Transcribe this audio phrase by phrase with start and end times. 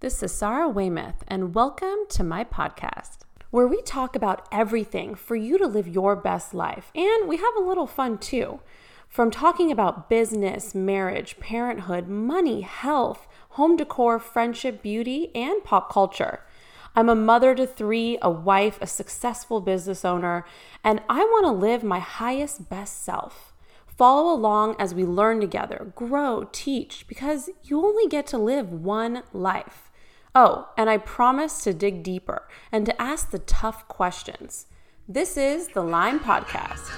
[0.00, 3.18] This is Sarah Weymouth, and welcome to my podcast,
[3.50, 6.90] where we talk about everything for you to live your best life.
[6.94, 8.60] And we have a little fun too.
[9.10, 16.46] From talking about business, marriage, parenthood, money, health, home decor, friendship, beauty, and pop culture.
[16.96, 20.46] I'm a mother to three, a wife, a successful business owner,
[20.82, 23.52] and I want to live my highest, best self.
[23.86, 29.24] Follow along as we learn together, grow, teach, because you only get to live one
[29.34, 29.89] life.
[30.32, 34.66] Oh, and I promise to dig deeper and to ask the tough questions.
[35.08, 36.88] This is the Lime Podcast.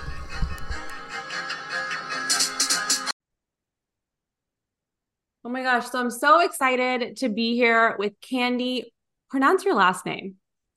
[5.44, 8.84] Oh my gosh, so I'm so excited to be here with Kandi.
[9.30, 10.34] Pronounce your last name.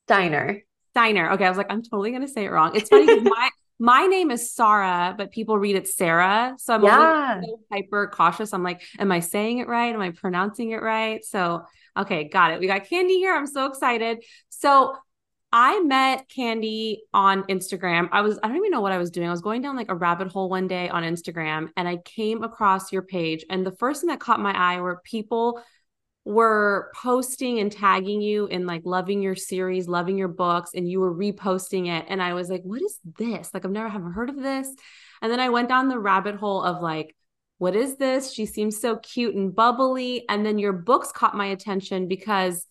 [0.08, 0.62] Steiner.
[0.92, 1.32] Steiner.
[1.32, 2.74] Okay, I was like, I'm totally gonna say it wrong.
[2.74, 3.50] It's funny because my
[3.80, 6.56] my name is Sarah, but people read it Sarah.
[6.58, 7.42] So I'm yeah.
[7.42, 8.54] so hyper cautious.
[8.54, 9.94] I'm like, am I saying it right?
[9.94, 11.24] Am I pronouncing it right?
[11.26, 11.66] So,
[11.98, 12.60] okay, got it.
[12.60, 13.36] We got Kandi here.
[13.36, 14.24] I'm so excited.
[14.50, 14.96] So,
[15.58, 18.10] I met Kandi on Instagram.
[18.12, 19.30] I was, I don't even know what I was doing.
[19.30, 22.44] I was going down like a rabbit hole one day on Instagram and I came
[22.44, 23.46] across your page.
[23.50, 25.62] And the first thing that caught my eye were people
[26.26, 31.00] were posting and tagging you in like loving your series, loving your books, and you
[31.00, 32.06] were reposting it.
[32.10, 33.54] And I was like, what is this?
[33.54, 34.68] Like, I've never haven't heard of this.
[35.22, 37.16] And then I went down the rabbit hole of like,
[37.58, 38.34] what is this?
[38.34, 40.26] She seems so cute and bubbly.
[40.30, 42.66] And then your books caught my attention because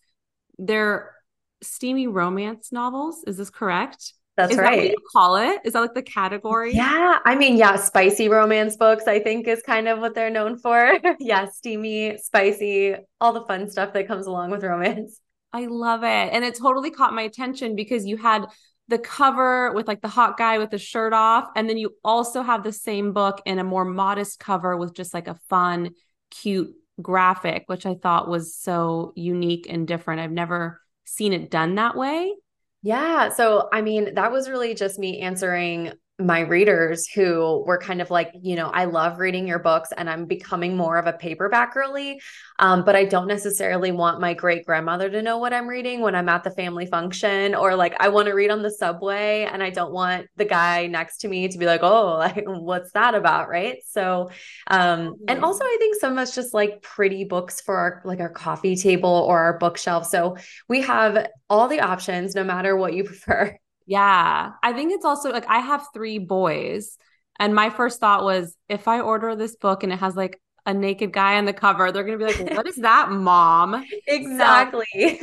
[0.59, 1.15] they're
[1.63, 3.25] steamy romance novels.
[3.27, 4.13] Is this correct?
[4.37, 4.81] That's is right.
[4.81, 5.61] That you call it?
[5.65, 6.75] Is that like the category?
[6.75, 7.19] Yeah.
[7.25, 10.99] I mean, yeah, spicy romance books, I think, is kind of what they're known for.
[11.21, 15.21] yeah, steamy, spicy, all the fun stuff that comes along with romance.
[15.53, 16.33] I love it.
[16.33, 18.47] And it totally caught my attention because you had
[18.89, 21.49] the cover with like the hot guy with the shirt off.
[21.57, 25.15] And then you also have the same book in a more modest cover with just
[25.15, 25.91] like a fun,
[26.31, 30.21] cute graphic, which I thought was so unique and different.
[30.21, 32.35] I've never seen it done that way.
[32.83, 33.31] Yeah.
[33.31, 38.09] So, I mean, that was really just me answering my readers who were kind of
[38.09, 41.75] like, you know, I love reading your books and I'm becoming more of a paperback
[41.75, 42.21] girly.
[42.61, 46.15] Um, but I don't necessarily want my great grandmother to know what I'm reading when
[46.15, 49.61] I'm at the family function, or like I want to read on the subway and
[49.61, 53.17] I don't want the guy next to me to be like, oh, like, what's that
[53.17, 53.49] about?
[53.49, 53.79] Right.
[53.89, 54.31] So,
[54.69, 58.21] um, and also I think some of us just like pretty books for our like
[58.21, 60.07] our coffee table or our bookshelf.
[60.07, 60.37] So
[60.69, 63.59] we have all the options no matter what you prefer.
[63.87, 64.53] Yeah.
[64.63, 66.97] I think it's also like I have three boys.
[67.39, 70.73] And my first thought was if I order this book and it has like a
[70.73, 73.85] naked guy on the cover, they're going to be like, what is that, mom?
[74.07, 74.87] Exactly.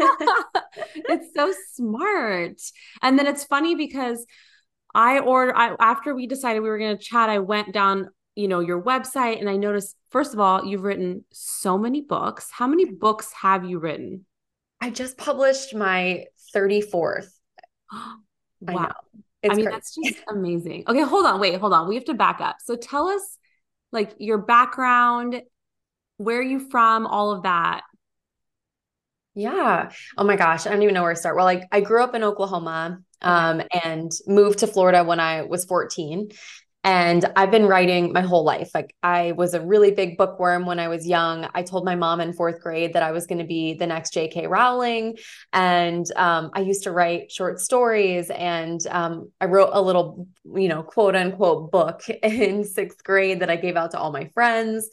[0.96, 2.62] It's so smart.
[3.02, 4.26] And then it's funny because
[4.94, 8.48] I ordered, I, after we decided we were going to chat, I went down, you
[8.48, 12.50] know, your website and I noticed, first of all, you've written so many books.
[12.52, 14.26] How many books have you written?
[14.80, 17.30] I just published my 34th.
[18.62, 18.92] Wow.
[19.44, 19.70] I, I mean, crazy.
[19.70, 20.84] that's just amazing.
[20.88, 21.40] Okay, hold on.
[21.40, 21.88] Wait, hold on.
[21.88, 22.58] We have to back up.
[22.64, 23.38] So tell us
[23.92, 25.42] like your background,
[26.18, 27.82] where are you from, all of that.
[29.34, 29.92] Yeah.
[30.18, 30.68] Oh my gosh.
[30.68, 31.36] I don't even know where to start.
[31.36, 35.66] Well, like I grew up in Oklahoma um, and moved to Florida when I was
[35.66, 36.30] 14.
[36.84, 38.72] And I've been writing my whole life.
[38.74, 41.48] Like I was a really big bookworm when I was young.
[41.54, 44.14] I told my mom in fourth grade that I was going to be the next
[44.14, 44.48] J.K.
[44.48, 45.18] Rowling.
[45.54, 48.32] And um, I used to write short stories.
[48.32, 53.52] And um, I wrote a little, you know, quote unquote book in sixth grade that
[53.52, 54.90] I gave out to all my friends.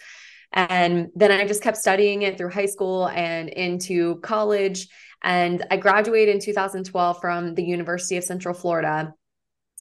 [0.53, 4.89] And then I just kept studying it through high school and into college.
[5.23, 9.15] And I graduated in 2012 from the University of Central Florida.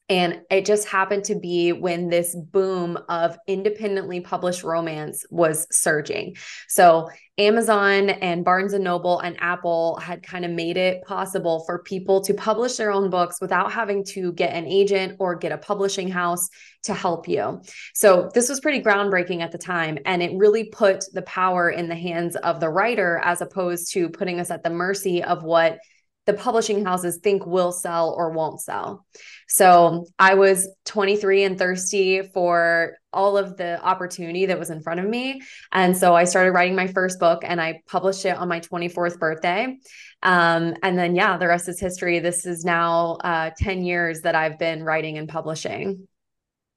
[0.10, 6.38] And it just happened to be when this boom of independently published romance was surging.
[6.70, 11.84] So Amazon and Barnes and Noble and Apple had kind of made it possible for
[11.84, 15.58] people to publish their own books without having to get an agent or get a
[15.58, 16.48] publishing house
[16.84, 17.62] to help you.
[17.94, 19.98] So this was pretty groundbreaking at the time.
[20.06, 24.10] And it really put the power in the hands of the writer as opposed to
[24.10, 25.80] putting us at the mercy of what
[26.28, 29.06] the publishing houses think will sell or won't sell.
[29.48, 35.00] So I was 23 and thirsty for all of the opportunity that was in front
[35.00, 35.42] of me.
[35.72, 39.18] And so I started writing my first book and I published it on my 24th
[39.20, 39.78] birthday.
[40.22, 42.20] Um, and then, yeah, the rest is history.
[42.20, 46.10] This is now uh, 10 years that I've been writing and publishing.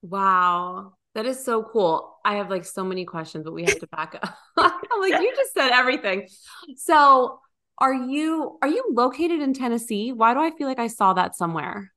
[0.02, 0.92] Wow.
[1.16, 2.18] That is so cool.
[2.24, 4.36] I have like so many questions, but we have to back up.
[5.00, 6.28] Like, you just said everything.
[6.76, 7.40] So,
[7.80, 10.12] are you are you located in Tennessee?
[10.12, 11.92] Why do I feel like I saw that somewhere?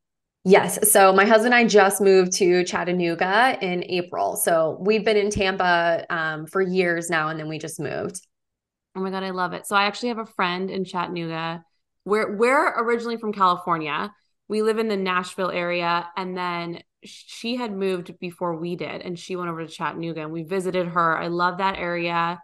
[0.46, 0.92] Yes.
[0.92, 4.36] So my husband and I just moved to Chattanooga in April.
[4.36, 8.26] So we've been in Tampa um, for years now, and then we just moved.
[8.96, 9.66] Oh my god, I love it.
[9.66, 11.64] So I actually have a friend in Chattanooga.
[12.06, 14.14] We're we're originally from California.
[14.48, 19.18] We live in the Nashville area and then she had moved before we did and
[19.18, 21.18] she went over to Chattanooga and we visited her.
[21.18, 22.42] I love that area.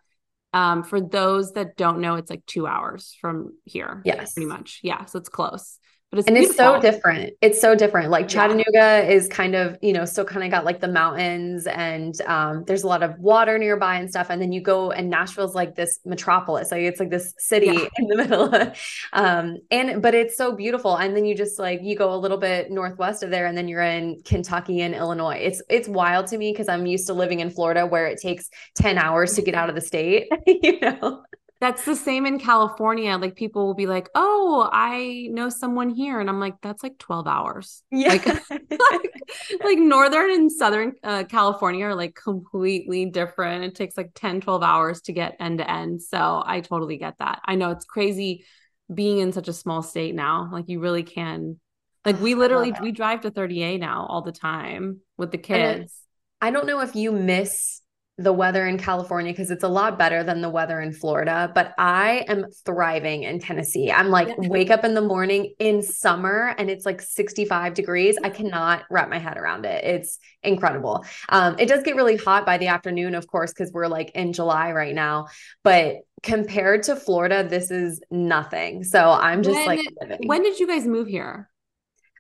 [0.53, 4.01] Um, for those that don't know, it's like two hours from here.
[4.05, 4.33] Yes.
[4.33, 4.79] Pretty much.
[4.83, 5.05] Yeah.
[5.05, 5.78] So it's close
[6.11, 6.51] but it's and beautiful.
[6.51, 7.33] it's so different.
[7.39, 8.09] It's so different.
[8.09, 9.01] Like Chattanooga yeah.
[9.01, 12.81] is kind of, you know, still kind of got like the mountains and um, there's
[12.81, 14.31] a lot of water nearby and stuff.
[14.31, 16.71] And then you go and Nashville's like this metropolis.
[16.71, 17.87] Like it's like this city yeah.
[17.97, 18.73] in the middle.
[19.13, 20.95] um, and but it's so beautiful.
[20.95, 23.67] And then you just like you go a little bit northwest of there and then
[23.67, 25.37] you're in Kentucky and Illinois.
[25.37, 28.49] It's it's wild to me because I'm used to living in Florida where it takes
[28.75, 31.23] 10 hours to get out of the state, you know.
[31.61, 33.17] That's the same in California.
[33.17, 36.97] Like people will be like, "Oh, I know someone here," and I'm like, "That's like
[36.99, 39.13] 12 hours." Yeah, like, like,
[39.63, 43.65] like, northern and southern uh, California are like completely different.
[43.65, 46.01] It takes like 10, 12 hours to get end to end.
[46.01, 47.41] So I totally get that.
[47.43, 48.45] I know it's crazy
[48.93, 50.49] being in such a small state now.
[50.51, 51.59] Like you really can.
[52.05, 55.93] Like we literally we drive to 30A now all the time with the kids.
[56.39, 57.78] I don't know if you miss
[58.19, 61.73] the weather in California because it's a lot better than the weather in Florida, but
[61.77, 63.89] I am thriving in Tennessee.
[63.89, 68.17] I'm like, wake up in the morning in summer and it's like 65 degrees.
[68.21, 69.85] I cannot wrap my head around it.
[69.85, 71.05] It's incredible.
[71.29, 74.33] Um, it does get really hot by the afternoon, of course, because we're like in
[74.33, 75.27] July right now,
[75.63, 78.83] but compared to Florida, this is nothing.
[78.83, 80.27] So I'm just when, like, living.
[80.27, 81.49] when did you guys move here?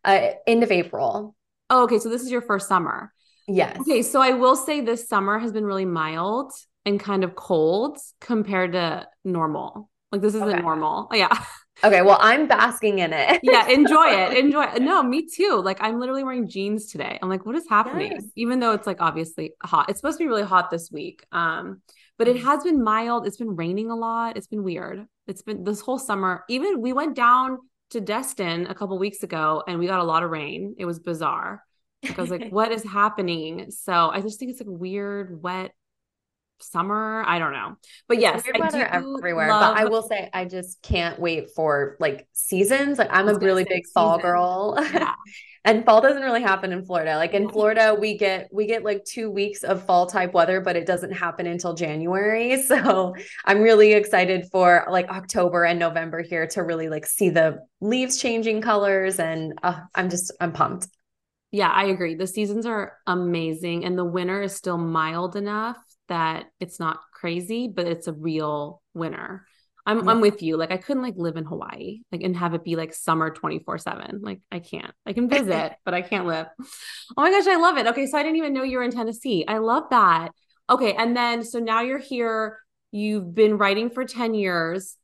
[0.05, 1.35] Uh, end of April.
[1.69, 1.99] Oh, okay.
[1.99, 3.11] So this is your first summer.
[3.49, 3.79] Yes.
[3.81, 6.53] Okay, so I will say this summer has been really mild
[6.85, 9.89] and kind of cold compared to normal.
[10.11, 10.61] Like this isn't okay.
[10.61, 11.09] normal.
[11.13, 11.45] Yeah.
[11.81, 13.39] Okay, well, I'm basking in it.
[13.43, 14.37] yeah, enjoy it.
[14.37, 14.81] Enjoy it.
[14.81, 15.61] No, me too.
[15.63, 17.17] Like I'm literally wearing jeans today.
[17.21, 18.11] I'm like, what is happening?
[18.11, 18.25] Yes.
[18.35, 19.89] Even though it's like obviously hot.
[19.89, 21.25] It's supposed to be really hot this week.
[21.31, 21.81] Um,
[22.17, 22.43] but it mm.
[22.43, 23.25] has been mild.
[23.25, 24.35] It's been raining a lot.
[24.35, 25.05] It's been weird.
[25.25, 26.43] It's been this whole summer.
[26.49, 27.59] Even we went down
[27.91, 30.75] to Destin a couple weeks ago and we got a lot of rain.
[30.77, 31.63] It was bizarre.
[32.03, 33.71] Like I was like, what is happening?
[33.71, 35.73] So I just think it's like weird, wet
[36.61, 37.23] summer.
[37.25, 37.75] I don't know.
[38.07, 39.49] But it's yes, weird weather everywhere.
[39.49, 42.97] Love- but I will say I just can't wait for like seasons.
[42.97, 43.93] Like I'm a really big season.
[43.93, 44.77] fall girl.
[44.91, 45.13] Yeah.
[45.65, 47.15] and fall doesn't really happen in Florida.
[47.15, 50.75] Like in Florida, we get we get like two weeks of fall type weather, but
[50.75, 52.61] it doesn't happen until January.
[52.69, 53.15] So
[53.45, 58.17] I'm really excited for like October and November here to really like see the leaves
[58.17, 60.87] changing colors, and uh, I'm just I'm pumped.
[61.51, 62.15] Yeah, I agree.
[62.15, 67.67] The seasons are amazing and the winter is still mild enough that it's not crazy,
[67.67, 69.45] but it's a real winter.
[69.85, 70.11] I'm yeah.
[70.11, 70.57] I'm with you.
[70.57, 74.19] Like I couldn't like live in Hawaii like and have it be like summer 24/7.
[74.21, 74.93] Like I can't.
[75.05, 76.47] I can visit, but I can't live.
[76.59, 77.87] Oh my gosh, I love it.
[77.87, 79.45] Okay, so I didn't even know you were in Tennessee.
[79.47, 80.29] I love that.
[80.69, 82.59] Okay, and then so now you're here.
[82.91, 84.95] You've been writing for 10 years.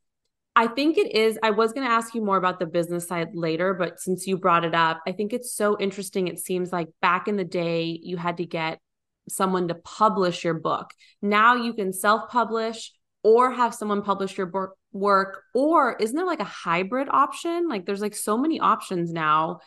[0.56, 1.38] I think it is.
[1.44, 4.38] I was going to ask you more about the business side later, but since you
[4.38, 6.28] brought it up, I think it's so interesting.
[6.28, 8.80] It seems like back in the day, you had to get
[9.28, 10.92] someone to publish your book.
[11.22, 12.94] Now you can self publish
[13.24, 17.68] or have someone publish your work, or isn't there like a hybrid option?
[17.68, 19.60] Like there's like so many options now.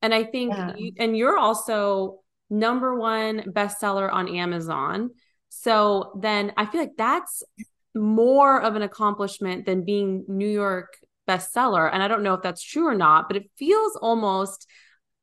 [0.00, 0.72] And I think, yeah.
[0.76, 5.10] you, and you're also number one bestseller on Amazon.
[5.50, 7.42] So then I feel like that's
[7.94, 10.96] more of an accomplishment than being New York
[11.28, 11.88] bestseller.
[11.92, 14.66] And I don't know if that's true or not, but it feels almost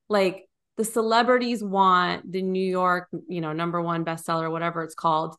[0.08, 0.46] like
[0.78, 5.36] the celebrities want the New York, you know, number one bestseller, whatever it's called,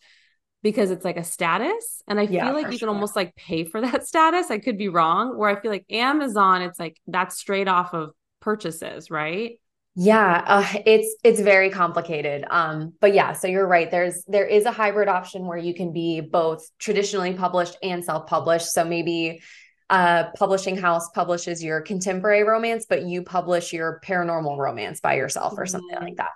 [0.63, 2.03] because it's like a status.
[2.07, 2.89] And I yeah, feel like you sure.
[2.89, 4.51] can almost like pay for that status.
[4.51, 5.39] I could be wrong.
[5.39, 8.11] Where I feel like Amazon, it's like that's straight off of
[8.41, 9.59] purchases, right?
[9.97, 12.45] Yeah, uh, it's it's very complicated.
[12.49, 13.91] Um, but yeah, so you're right.
[13.91, 18.71] There's there is a hybrid option where you can be both traditionally published and self-published.
[18.71, 19.43] So maybe
[19.91, 25.55] a publishing house publishes your contemporary romance, but you publish your paranormal romance by yourself
[25.57, 26.05] or something mm-hmm.
[26.05, 26.31] like that.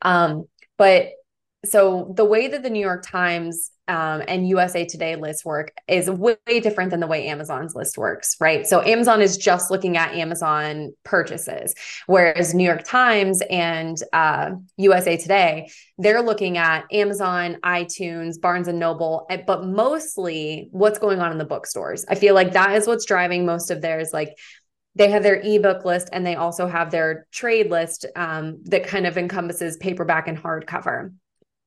[0.00, 0.46] Um,
[0.78, 1.10] but
[1.66, 6.10] so the way that the New York Times um, and USA Today list work is
[6.10, 8.66] way, different than the way Amazon's list works, right?
[8.66, 11.74] So Amazon is just looking at Amazon purchases,
[12.06, 18.78] whereas New York Times and uh, USA Today they're looking at Amazon, iTunes, Barnes and
[18.78, 22.04] Noble, eh, but mostly what's going on in the bookstores.
[22.08, 24.36] I feel like that is what's driving most of theirs, like
[24.94, 29.06] they have their ebook list and they also have their trade list um, that kind
[29.06, 31.12] of encompasses paperback and hardcover.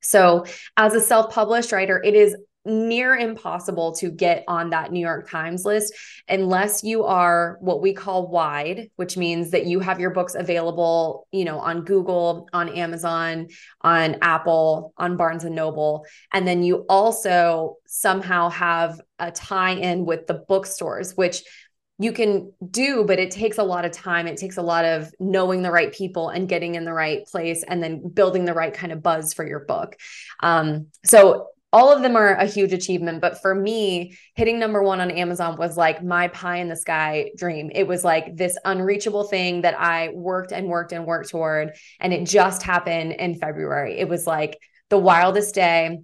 [0.00, 0.44] So,
[0.76, 5.30] as a self published writer, it is near impossible to get on that New York
[5.30, 5.94] Times list
[6.28, 11.26] unless you are what we call wide, which means that you have your books available,
[11.32, 13.48] you know, on Google, on Amazon,
[13.80, 20.04] on Apple, on Barnes and Noble, and then you also somehow have a tie in
[20.04, 21.42] with the bookstores, which
[22.00, 24.26] you can do, but it takes a lot of time.
[24.26, 27.62] It takes a lot of knowing the right people and getting in the right place
[27.62, 29.96] and then building the right kind of buzz for your book.
[30.42, 33.20] Um, so all of them are a huge achievement.
[33.20, 37.32] But for me, hitting number one on Amazon was like my pie in the sky
[37.36, 37.70] dream.
[37.74, 41.76] It was like this unreachable thing that I worked and worked and worked toward.
[42.00, 43.98] And it just happened in February.
[43.98, 46.00] It was like the wildest day.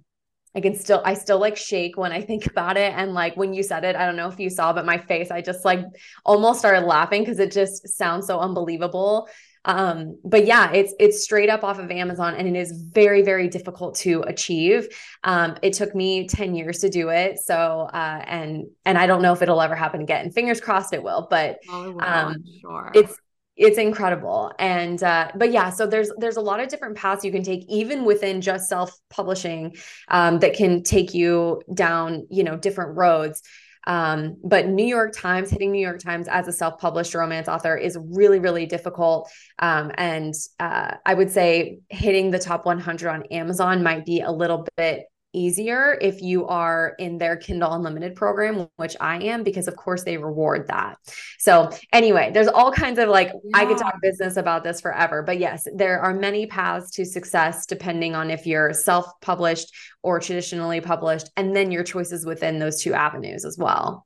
[0.55, 2.93] I can still, I still like shake when I think about it.
[2.95, 5.31] And like when you said it, I don't know if you saw, but my face,
[5.31, 5.81] I just like
[6.25, 9.29] almost started laughing because it just sounds so unbelievable.
[9.65, 13.49] Um, but yeah, it's it's straight up off of Amazon and it is very, very
[13.49, 14.87] difficult to achieve.
[15.25, 17.39] Um, it took me 10 years to do it.
[17.39, 20.31] So uh, and and I don't know if it'll ever happen again.
[20.31, 22.91] Fingers crossed it will, but oh, um, sure.
[22.95, 23.19] it's
[23.57, 27.31] it's incredible and uh, but yeah so there's there's a lot of different paths you
[27.31, 29.75] can take even within just self publishing
[30.09, 33.41] um, that can take you down you know different roads
[33.87, 37.75] um, but New York Times, hitting New York Times as a self published romance author
[37.75, 39.31] is really, really difficult.
[39.59, 44.29] Um, and uh, I would say hitting the top 100 on Amazon might be a
[44.29, 49.67] little bit easier if you are in their Kindle Unlimited program, which I am, because
[49.67, 50.97] of course they reward that.
[51.39, 53.57] So, anyway, there's all kinds of like, yeah.
[53.57, 57.65] I could talk business about this forever, but yes, there are many paths to success
[57.65, 62.81] depending on if you're self published or traditionally published, and then your choices within those
[62.81, 64.05] two avenues as well.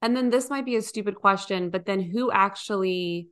[0.00, 3.28] And then this might be a stupid question, but then who actually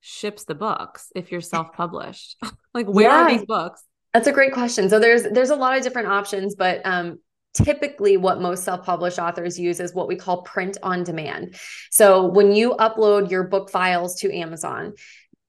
[0.00, 2.36] ships the books if you're self published?
[2.74, 3.22] like, where yeah.
[3.22, 3.82] are these books?
[4.12, 4.88] That's a great question.
[4.88, 7.18] So there's there's a lot of different options, but um,
[7.54, 11.56] typically what most self-published authors use is what we call print on demand.
[11.90, 14.94] So when you upload your book files to Amazon,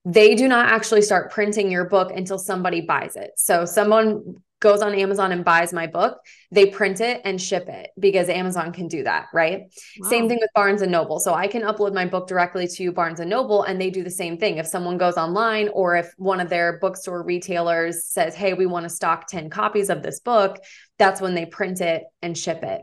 [0.04, 3.32] they do not actually start printing your book until somebody buys it.
[3.36, 6.18] So someone goes on Amazon and buys my book,
[6.52, 9.72] they print it and ship it because Amazon can do that, right?
[9.98, 10.10] Wow.
[10.10, 11.18] Same thing with Barnes and Noble.
[11.18, 14.10] So I can upload my book directly to Barnes and Noble and they do the
[14.10, 14.58] same thing.
[14.58, 18.84] If someone goes online or if one of their bookstore retailers says, "Hey, we want
[18.84, 20.58] to stock 10 copies of this book,"
[20.98, 22.82] that's when they print it and ship it.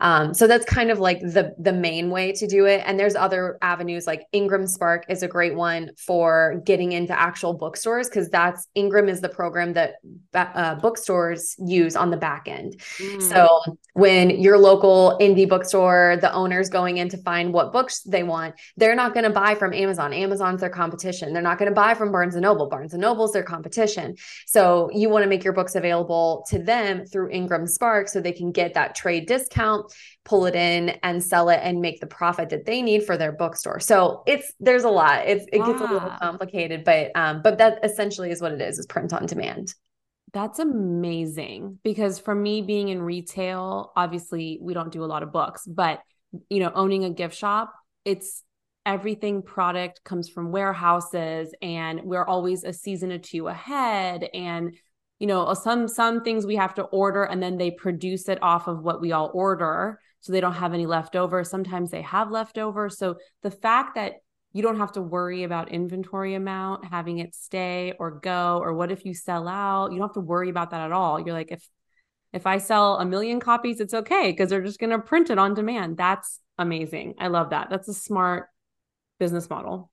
[0.00, 2.82] Um, so that's kind of like the the main way to do it.
[2.84, 7.54] And there's other avenues like Ingram Spark is a great one for getting into actual
[7.54, 9.94] bookstores because that's Ingram is the program that
[10.34, 12.80] uh, bookstores use on the back end.
[13.16, 13.22] Mm.
[13.22, 18.22] So when your local indie bookstore, the owner's going in to find what books they
[18.22, 20.12] want, they're not going to buy from Amazon.
[20.12, 21.32] Amazon's their competition.
[21.32, 22.68] They're not going to buy from Barnes and Noble.
[22.68, 24.16] Barnes and Noble's their competition.
[24.46, 28.32] So you want to make your books available to them through Ingram Spark so they
[28.32, 29.92] can get that trade discount
[30.24, 33.32] pull it in and sell it and make the profit that they need for their
[33.32, 33.80] bookstore.
[33.80, 35.26] So it's there's a lot.
[35.26, 38.78] It's it gets a little complicated, but um, but that essentially is what it is,
[38.78, 39.74] is print on demand.
[40.32, 45.32] That's amazing because for me being in retail, obviously we don't do a lot of
[45.32, 46.00] books, but
[46.48, 48.44] you know, owning a gift shop, it's
[48.86, 54.74] everything product comes from warehouses and we're always a season or two ahead and
[55.18, 58.42] you know uh, some some things we have to order and then they produce it
[58.42, 61.42] off of what we all order so they don't have any leftover.
[61.44, 62.88] Sometimes they have leftover.
[62.88, 64.14] So the fact that
[64.52, 68.90] you don't have to worry about inventory amount having it stay or go or what
[68.90, 69.92] if you sell out?
[69.92, 71.20] You don't have to worry about that at all.
[71.20, 71.66] You're like if
[72.32, 75.38] if i sell a million copies it's okay because they're just going to print it
[75.38, 75.96] on demand.
[75.96, 77.14] That's amazing.
[77.18, 77.68] I love that.
[77.70, 78.48] That's a smart
[79.18, 79.90] business model.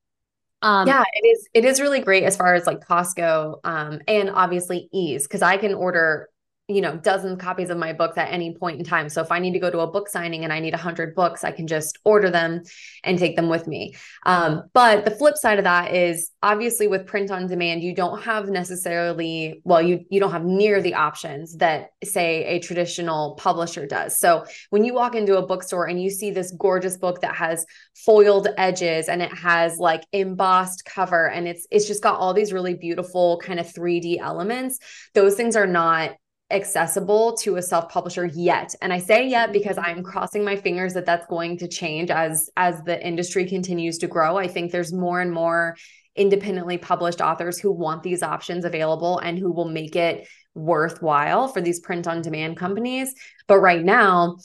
[0.60, 1.48] Um, yeah, it is.
[1.54, 5.56] It is really great as far as like Costco, um, and obviously ease because I
[5.56, 6.28] can order
[6.68, 9.08] you know dozens of copies of my books at any point in time.
[9.08, 11.42] So if i need to go to a book signing and i need 100 books
[11.42, 12.62] i can just order them
[13.02, 13.96] and take them with me.
[14.26, 18.22] Um, but the flip side of that is obviously with print on demand you don't
[18.22, 23.86] have necessarily well you you don't have near the options that say a traditional publisher
[23.86, 24.18] does.
[24.18, 27.64] So when you walk into a bookstore and you see this gorgeous book that has
[27.94, 32.52] foiled edges and it has like embossed cover and it's it's just got all these
[32.52, 34.78] really beautiful kind of 3d elements
[35.14, 36.12] those things are not
[36.50, 41.04] accessible to a self-publisher yet and i say yet because i'm crossing my fingers that
[41.04, 45.20] that's going to change as as the industry continues to grow i think there's more
[45.20, 45.76] and more
[46.16, 51.60] independently published authors who want these options available and who will make it worthwhile for
[51.60, 53.14] these print on demand companies
[53.46, 54.36] but right now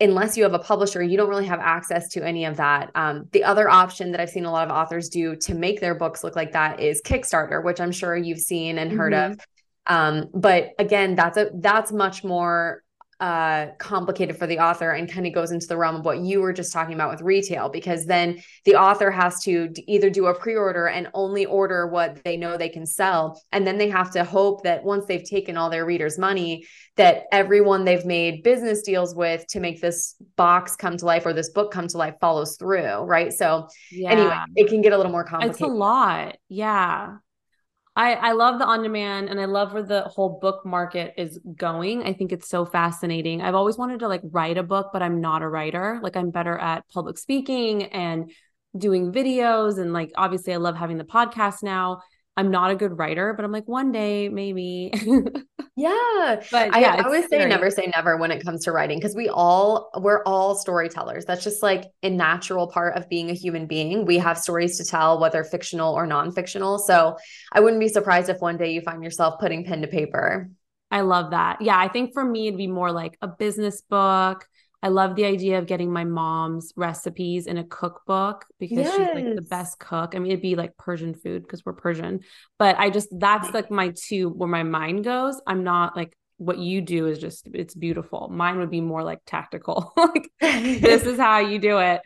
[0.00, 2.90] unless you have a publisher, you don't really have access to any of that.
[2.94, 5.94] Um, the other option that I've seen a lot of authors do to make their
[5.94, 9.32] books look like that is Kickstarter, which I'm sure you've seen and heard mm-hmm.
[9.32, 9.40] of.
[9.90, 12.84] Um, but again, that's a that's much more
[13.18, 16.40] uh, complicated for the author and kind of goes into the realm of what you
[16.40, 20.34] were just talking about with retail because then the author has to either do a
[20.34, 24.24] pre-order and only order what they know they can sell and then they have to
[24.24, 26.64] hope that once they've taken all their readers money
[26.96, 31.34] that everyone they've made business deals with to make this box come to life or
[31.34, 33.34] this book come to life follows through right?
[33.34, 34.12] So yeah.
[34.12, 36.38] anyway it can get a little more complicated it's a lot.
[36.48, 37.16] Yeah
[37.96, 41.38] I, I love the on demand and I love where the whole book market is
[41.56, 42.04] going.
[42.04, 43.42] I think it's so fascinating.
[43.42, 45.98] I've always wanted to like write a book, but I'm not a writer.
[46.02, 48.30] Like I'm better at public speaking and
[48.76, 49.78] doing videos.
[49.78, 52.00] And like obviously, I love having the podcast now.
[52.36, 54.92] I'm not a good writer, but I'm like one day maybe.
[55.76, 56.42] yeah.
[56.50, 59.14] But yeah, I, I always say never say never when it comes to writing because
[59.14, 61.24] we all we're all storytellers.
[61.24, 64.06] That's just like a natural part of being a human being.
[64.06, 66.78] We have stories to tell, whether fictional or non-fictional.
[66.78, 67.16] So
[67.52, 70.48] I wouldn't be surprised if one day you find yourself putting pen to paper.
[70.90, 71.60] I love that.
[71.60, 74.46] Yeah, I think for me it'd be more like a business book
[74.82, 78.96] I love the idea of getting my mom's recipes in a cookbook because yes.
[78.96, 80.14] she's like the best cook.
[80.14, 82.20] I mean, it'd be like Persian food because we're Persian,
[82.58, 85.40] but I just that's like my two where my mind goes.
[85.46, 88.28] I'm not like what you do is just it's beautiful.
[88.32, 89.92] Mine would be more like tactical.
[89.98, 92.00] like this is how you do it.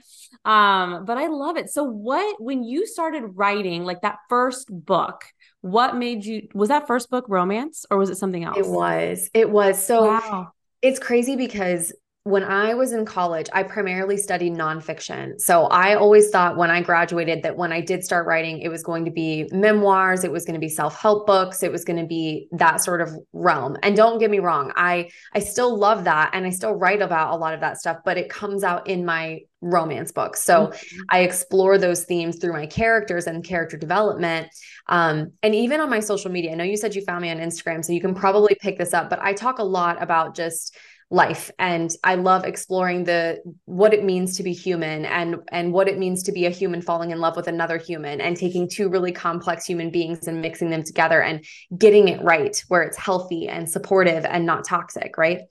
[0.44, 1.70] Um, but I love it.
[1.70, 5.24] So what when you started writing like that first book,
[5.60, 8.58] what made you was that first book romance or was it something else?
[8.58, 9.30] It was.
[9.32, 9.86] It was.
[9.86, 10.50] So wow.
[10.82, 11.92] it's crazy because
[12.24, 15.38] when I was in college, I primarily studied nonfiction.
[15.38, 18.82] So I always thought when I graduated that when I did start writing, it was
[18.82, 22.06] going to be memoirs, it was going to be self-help books, it was going to
[22.06, 23.76] be that sort of realm.
[23.82, 27.34] And don't get me wrong, I I still love that and I still write about
[27.34, 30.42] a lot of that stuff, but it comes out in my romance books.
[30.42, 30.96] So mm-hmm.
[31.10, 34.48] I explore those themes through my characters and character development.
[34.88, 37.36] Um, and even on my social media, I know you said you found me on
[37.36, 40.74] Instagram, so you can probably pick this up, but I talk a lot about just
[41.14, 41.48] life.
[41.60, 45.96] And i love exploring the what it means to be human and and what it
[45.96, 49.12] means to be a human falling in love with another human and taking two really
[49.12, 51.44] complex human beings and mixing them together and
[51.78, 55.42] getting it right where it's healthy and supportive and not toxic right?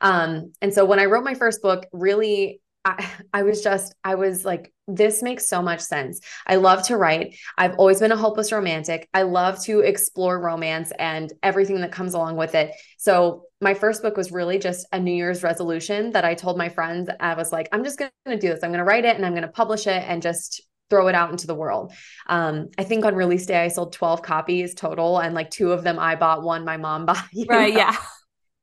[0.00, 4.16] Um and so when i wrote my first book really I, I was just, I
[4.16, 6.20] was like, this makes so much sense.
[6.46, 7.36] I love to write.
[7.56, 9.08] I've always been a hopeless romantic.
[9.14, 12.72] I love to explore romance and everything that comes along with it.
[12.98, 16.68] So, my first book was really just a New Year's resolution that I told my
[16.68, 17.08] friends.
[17.20, 18.64] I was like, I'm just going to do this.
[18.64, 21.14] I'm going to write it and I'm going to publish it and just throw it
[21.14, 21.92] out into the world.
[22.26, 25.84] Um, I think on release day, I sold 12 copies total, and like two of
[25.84, 27.24] them I bought, one my mom bought.
[27.48, 27.72] Right.
[27.72, 27.80] Know?
[27.80, 27.96] Yeah.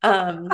[0.03, 0.49] Um,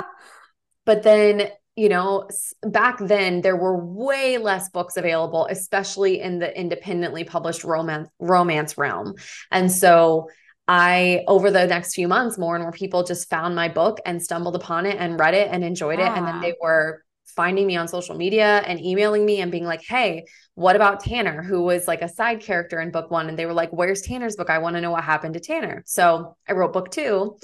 [0.86, 2.26] but then you know,
[2.62, 8.78] back then there were way less books available, especially in the independently published romance romance
[8.78, 9.14] realm.
[9.50, 10.30] And so
[10.66, 14.22] I over the next few months, more and more people just found my book and
[14.22, 16.14] stumbled upon it and read it and enjoyed yeah.
[16.14, 16.18] it.
[16.18, 16.40] And then ah.
[16.40, 17.04] they were
[17.36, 21.42] finding me on social media and emailing me and being like, Hey, what about Tanner,
[21.42, 23.28] who was like a side character in book one?
[23.28, 24.48] And they were like, Where's Tanner's book?
[24.48, 25.82] I want to know what happened to Tanner.
[25.84, 27.36] So I wrote book two.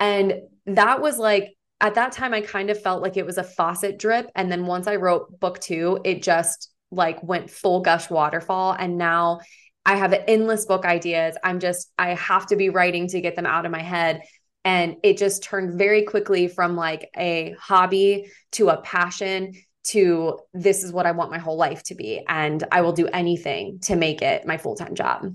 [0.00, 3.44] And that was like at that time I kind of felt like it was a
[3.44, 4.30] faucet drip.
[4.34, 8.74] And then once I wrote book two, it just like went full gush waterfall.
[8.78, 9.40] And now
[9.86, 11.36] I have endless book ideas.
[11.42, 14.22] I'm just, I have to be writing to get them out of my head.
[14.64, 19.52] And it just turned very quickly from like a hobby to a passion
[19.84, 22.22] to this is what I want my whole life to be.
[22.28, 25.34] And I will do anything to make it my full time job.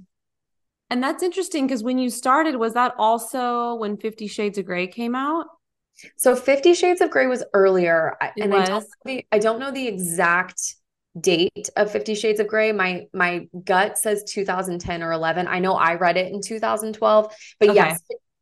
[0.90, 4.86] And that's interesting because when you started, was that also when Fifty Shades of Grey
[4.86, 5.48] came out?
[6.18, 8.62] So Fifty Shades of Grey was earlier, it and was.
[8.62, 10.76] I don't the, I don't know the exact
[11.20, 12.72] date of Fifty Shades of Grey.
[12.72, 15.48] My my gut says 2010 or 11.
[15.48, 17.76] I know I read it in 2012, but okay.
[17.76, 18.02] yes,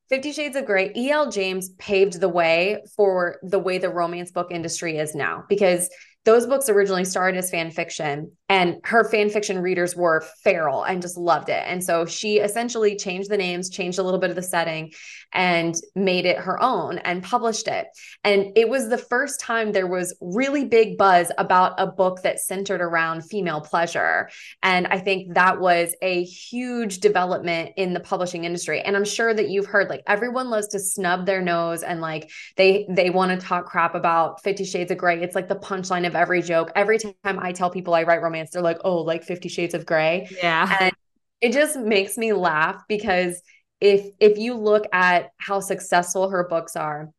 [0.09, 0.91] Fifty Shades of Grey.
[0.95, 1.31] E.L.
[1.31, 5.89] James paved the way for the way the romance book industry is now because
[6.23, 11.01] those books originally started as fan fiction and her fan fiction readers were feral and
[11.01, 14.35] just loved it and so she essentially changed the names changed a little bit of
[14.35, 14.91] the setting
[15.33, 17.87] and made it her own and published it
[18.23, 22.39] and it was the first time there was really big buzz about a book that
[22.39, 24.29] centered around female pleasure
[24.63, 29.33] and i think that was a huge development in the publishing industry and i'm sure
[29.33, 33.31] that you've heard like everyone loves to snub their nose and like they they want
[33.31, 36.71] to talk crap about 50 shades of gray it's like the punchline of every joke.
[36.75, 39.85] Every time I tell people I write romance, they're like, oh, like Fifty Shades of
[39.85, 40.29] Grey.
[40.41, 40.77] Yeah.
[40.79, 40.93] And
[41.39, 43.41] it just makes me laugh because
[43.81, 47.09] if if you look at how successful her books are,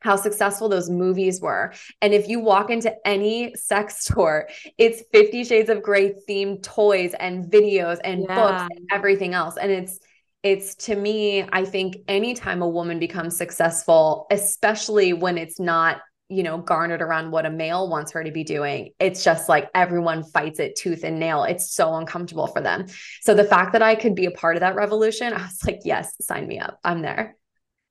[0.00, 1.72] how successful those movies were.
[2.00, 4.48] And if you walk into any sex store,
[4.78, 8.34] it's 50 Shades of Grey themed toys and videos and yeah.
[8.34, 9.56] books and everything else.
[9.56, 10.00] And it's
[10.42, 16.42] it's to me, I think anytime a woman becomes successful, especially when it's not you
[16.42, 18.90] know, garnered around what a male wants her to be doing.
[18.98, 21.44] It's just like everyone fights it tooth and nail.
[21.44, 22.86] It's so uncomfortable for them.
[23.22, 25.80] So the fact that I could be a part of that revolution, I was like,
[25.84, 26.78] yes, sign me up.
[26.82, 27.36] I'm there.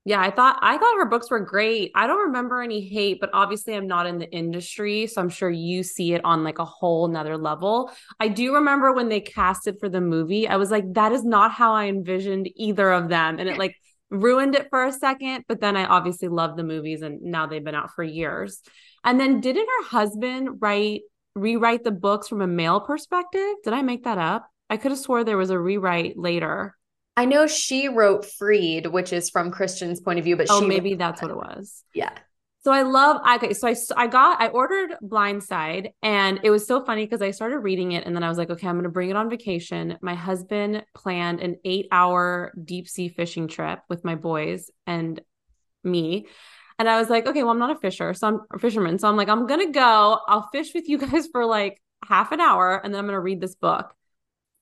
[0.08, 1.92] Yeah, I thought I thought her books were great.
[1.96, 5.50] I don't remember any hate, but obviously I'm not in the industry, so I'm sure
[5.50, 7.92] you see it on like a whole nother level.
[8.20, 11.52] I do remember when they casted for the movie, I was like, that is not
[11.52, 13.40] how I envisioned either of them.
[13.40, 13.78] And it like
[14.10, 17.64] ruined it for a second, but then I obviously love the movies and now they've
[17.64, 18.62] been out for years.
[19.04, 21.02] And then didn't her husband write
[21.36, 23.56] rewrite the books from a male perspective?
[23.64, 24.50] Did I make that up?
[24.70, 26.76] I could have swore there was a rewrite later.
[27.18, 30.68] I know she wrote Freed, which is from Christian's point of view, but oh, she
[30.68, 31.84] maybe that's what it was.
[31.94, 32.12] Yeah.
[32.66, 33.54] So I love okay.
[33.54, 37.60] So I I got I ordered Blindside, and it was so funny because I started
[37.60, 40.00] reading it, and then I was like, okay, I'm gonna bring it on vacation.
[40.02, 45.22] My husband planned an eight hour deep sea fishing trip with my boys and
[45.84, 46.26] me.
[46.80, 48.98] And I was like, okay, well, I'm not a fisher, so I'm a fisherman.
[48.98, 50.18] So I'm like, I'm gonna go.
[50.28, 53.42] I'll fish with you guys for like half an hour, and then I'm gonna read
[53.42, 53.94] this book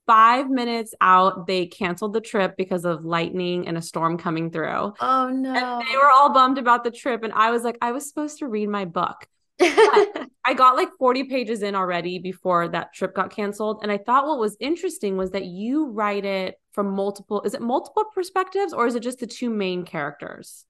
[0.06, 4.94] five minutes out, they canceled the trip because of lightning and a storm coming through.
[5.00, 5.54] Oh no.
[5.54, 7.24] And they were all bummed about the trip.
[7.24, 9.28] And I was like, I was supposed to read my book.
[9.62, 13.80] I got like 40 pages in already before that trip got canceled.
[13.82, 17.62] And I thought what was interesting was that you write it from multiple, is it
[17.62, 20.66] multiple perspectives or is it just the two main characters?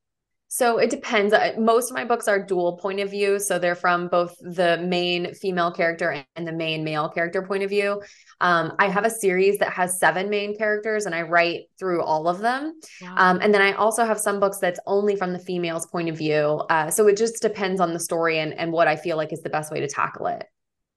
[0.53, 1.33] So it depends.
[1.57, 3.39] Most of my books are dual point of view.
[3.39, 7.71] So they're from both the main female character and the main male character point of
[7.71, 8.03] view.
[8.39, 12.27] Um, I have a series that has seven main characters and I write through all
[12.27, 12.79] of them.
[13.01, 13.15] Wow.
[13.17, 16.19] Um, and then I also have some books that's only from the female's point of
[16.19, 16.61] view.
[16.69, 19.41] Uh, so it just depends on the story and, and what I feel like is
[19.41, 20.45] the best way to tackle it.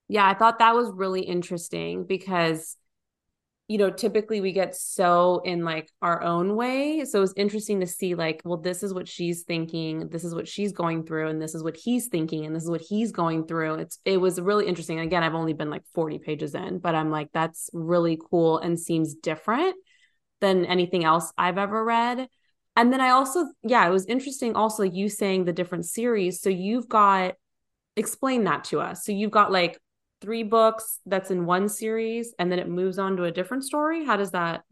[0.07, 2.77] Yeah, I thought that was really interesting because
[3.69, 7.05] you know, typically we get so in like our own way.
[7.05, 10.47] So it's interesting to see, like, well, this is what she's thinking, this is what
[10.47, 13.47] she's going through, and this is what he's thinking, and this is what he's going
[13.47, 13.75] through.
[13.75, 15.01] It's it was really interesting.
[15.01, 18.79] again, I've only been like 40 pages in, but I'm like, that's really cool and
[18.79, 19.75] seems different
[20.41, 22.29] than anything else I've ever read.
[22.77, 26.41] And then I also, yeah, it was interesting also you saying the different series.
[26.43, 27.35] So you've got
[27.97, 29.05] explain that to us.
[29.05, 29.81] So you've got like
[30.21, 34.05] three books that's in one series and then it moves on to a different story?
[34.05, 34.63] How does that?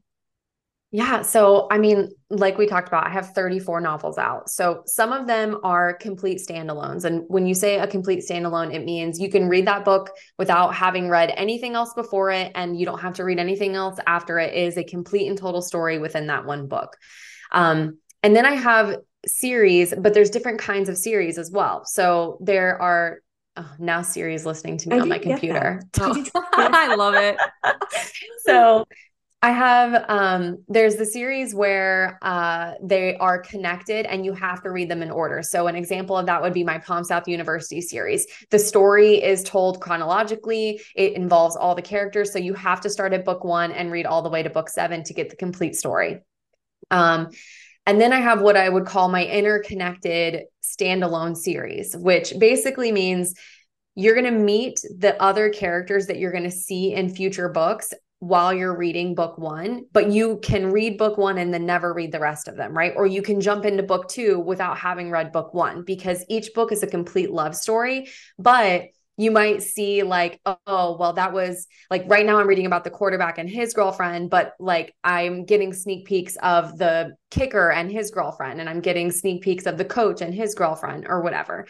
[0.95, 1.23] Yeah.
[1.23, 4.49] So, I mean, like we talked about, I have 34 novels out.
[4.49, 7.03] So, some of them are complete standalones.
[7.03, 10.73] And when you say a complete standalone, it means you can read that book without
[10.73, 14.39] having read anything else before it, and you don't have to read anything else after
[14.39, 14.55] it.
[14.55, 16.97] it is a complete and total story within that one book.
[17.51, 21.85] Um, and then I have series, but there's different kinds of series as well.
[21.85, 23.19] So, there are
[23.57, 25.83] oh, now Siri's listening to me I on my computer.
[26.01, 26.25] Oh.
[26.35, 27.37] I love it.
[28.45, 28.87] so
[29.43, 34.71] I have um there's the series where uh they are connected and you have to
[34.71, 35.43] read them in order.
[35.43, 38.27] So an example of that would be my Palm South University series.
[38.51, 40.81] The story is told chronologically.
[40.95, 44.07] It involves all the characters so you have to start at book 1 and read
[44.07, 46.21] all the way to book 7 to get the complete story.
[46.90, 47.29] Um
[47.87, 53.35] and then I have what I would call my interconnected standalone series, which basically means
[53.94, 57.92] you're going to meet the other characters that you're going to see in future books
[58.18, 62.11] while you're reading book one, but you can read book one and then never read
[62.11, 62.94] the rest of them, right?
[62.97, 66.73] Or you can jump into book two without having read book one because each book
[66.73, 68.09] is a complete love story.
[68.38, 72.85] But you might see like oh well that was like right now i'm reading about
[72.85, 77.90] the quarterback and his girlfriend but like i'm getting sneak peeks of the kicker and
[77.90, 81.66] his girlfriend and i'm getting sneak peeks of the coach and his girlfriend or whatever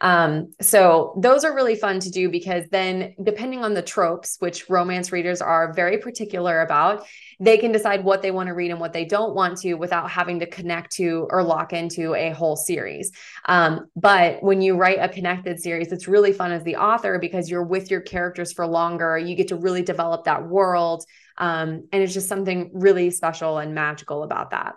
[0.00, 4.68] um so those are really fun to do because then depending on the tropes which
[4.68, 7.06] romance readers are very particular about
[7.40, 10.10] they can decide what they want to read and what they don't want to without
[10.10, 13.12] having to connect to or lock into a whole series.
[13.46, 17.50] Um, but when you write a connected series, it's really fun as the author because
[17.50, 19.18] you're with your characters for longer.
[19.18, 21.04] You get to really develop that world.
[21.36, 24.74] Um, and it's just something really special and magical about that.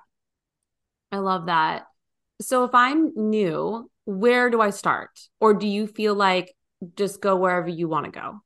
[1.12, 1.88] I love that.
[2.42, 5.10] So if I'm new, where do I start?
[5.40, 6.54] Or do you feel like
[6.96, 8.42] just go wherever you want to go?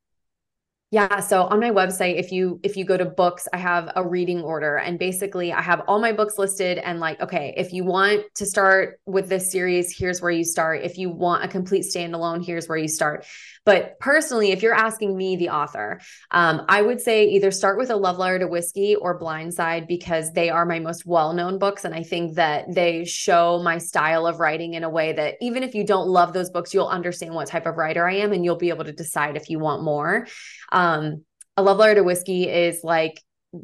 [0.94, 4.06] Yeah, so on my website if you if you go to books, I have a
[4.06, 7.86] reading order and basically I have all my books listed and like okay, if you
[7.86, 10.82] want to start with this series, here's where you start.
[10.84, 13.26] If you want a complete standalone, here's where you start.
[13.64, 16.02] But personally, if you're asking me, the author,
[16.32, 20.34] um, I would say either start with a love letter to whiskey or Blindside because
[20.34, 21.86] they are my most well known books.
[21.86, 25.64] And I think that they show my style of writing in a way that even
[25.64, 28.44] if you don't love those books, you'll understand what type of writer I am and
[28.44, 30.28] you'll be able to decide if you want more.
[31.58, 33.22] A love letter to whiskey is like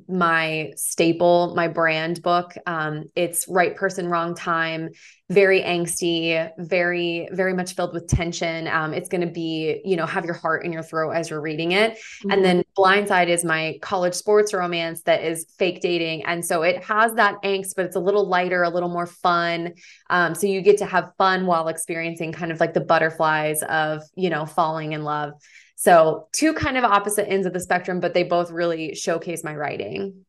[0.10, 2.54] my staple, my brand book.
[2.66, 4.90] Um, it's right person, wrong time,
[5.30, 8.68] very angsty, very, very much filled with tension.
[8.68, 11.40] Um, it's going to be, you know, have your heart in your throat as you're
[11.40, 11.94] reading it.
[11.94, 12.32] Mm-hmm.
[12.32, 16.26] And then Blindside is my college sports romance that is fake dating.
[16.26, 19.74] And so it has that angst, but it's a little lighter, a little more fun.
[20.10, 24.02] Um, so you get to have fun while experiencing kind of like the butterflies of,
[24.16, 25.32] you know, falling in love.
[25.80, 29.56] So, two kind of opposite ends of the spectrum, but they both really showcase my
[29.56, 30.26] writing.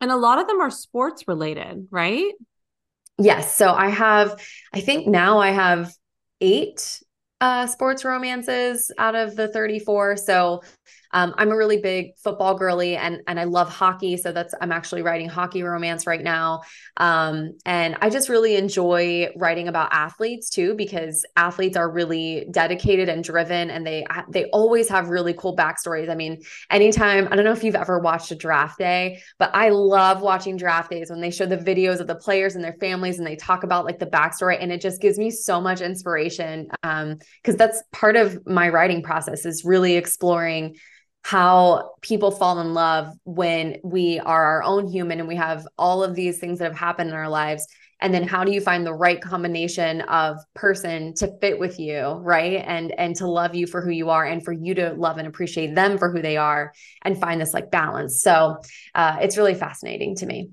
[0.00, 2.32] And a lot of them are sports related, right?
[3.18, 3.56] Yes.
[3.56, 4.40] So, I have,
[4.72, 5.92] I think now I have
[6.40, 7.02] eight
[7.40, 10.18] uh, sports romances out of the 34.
[10.18, 10.62] So,
[11.12, 14.16] um, I'm a really big football girly and and I love hockey.
[14.16, 16.62] So that's I'm actually writing hockey romance right now.
[16.96, 23.08] Um, and I just really enjoy writing about athletes too, because athletes are really dedicated
[23.08, 26.08] and driven and they they always have really cool backstories.
[26.08, 29.68] I mean, anytime, I don't know if you've ever watched a draft day, but I
[29.70, 33.18] love watching draft days when they show the videos of the players and their families
[33.18, 34.56] and they talk about like the backstory.
[34.60, 36.68] And it just gives me so much inspiration.
[36.82, 40.76] Um, because that's part of my writing process is really exploring
[41.22, 46.02] how people fall in love when we are our own human and we have all
[46.02, 47.66] of these things that have happened in our lives
[48.00, 52.00] and then how do you find the right combination of person to fit with you
[52.22, 55.18] right and and to love you for who you are and for you to love
[55.18, 58.56] and appreciate them for who they are and find this like balance so
[58.96, 60.50] uh, it's really fascinating to me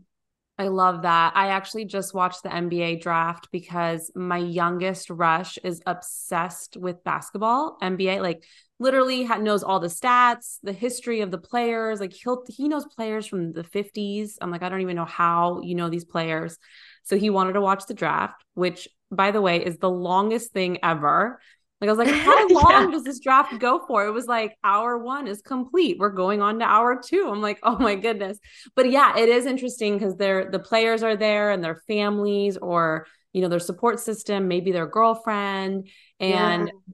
[0.60, 1.32] I love that.
[1.38, 7.78] I actually just watched the NBA draft because my youngest Rush is obsessed with basketball,
[7.82, 8.20] NBA.
[8.20, 8.44] Like
[8.80, 12.00] literally knows all the stats, the history of the players.
[12.00, 14.34] Like he'll he knows players from the 50s.
[14.42, 16.58] I'm like, I don't even know how you know these players.
[17.04, 20.80] So he wanted to watch the draft, which by the way is the longest thing
[20.84, 21.40] ever.
[21.82, 22.92] Like I was like, how long yeah.
[22.92, 24.06] does this draft go for?
[24.06, 25.98] It was like hour one is complete.
[26.00, 27.30] We're going on to hour two.
[27.30, 28.40] I'm like, oh my goodness.
[28.76, 33.08] But yeah, it is interesting because they're the players are there and their families or
[33.34, 35.90] you know their support system, maybe their girlfriend.
[36.20, 36.94] And yeah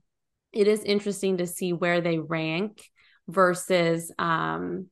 [0.56, 2.82] it is interesting to see where they rank
[3.28, 4.88] versus um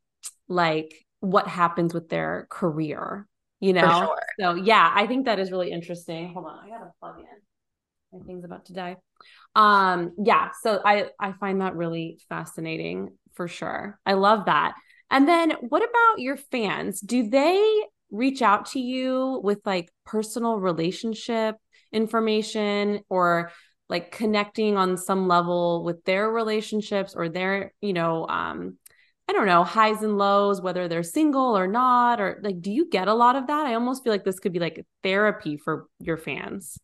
[0.47, 3.27] like what happens with their career
[3.59, 4.05] you know?
[4.05, 4.19] sure.
[4.39, 6.33] so yeah i think that is really interesting.
[6.33, 8.19] Hold on i gotta plug in.
[8.19, 8.97] My thing's about to die.
[9.55, 13.99] Um yeah so i i find that really fascinating for sure.
[14.05, 14.73] I love that.
[15.09, 16.99] And then what about your fans?
[16.99, 21.55] Do they reach out to you with like personal relationship
[21.91, 23.51] information or
[23.93, 28.75] like connecting on some level with their relationships or their, you know, um,
[29.29, 32.89] I don't know, highs and lows, whether they're single or not, or like, do you
[32.89, 33.67] get a lot of that?
[33.67, 36.79] I almost feel like this could be like therapy for your fans.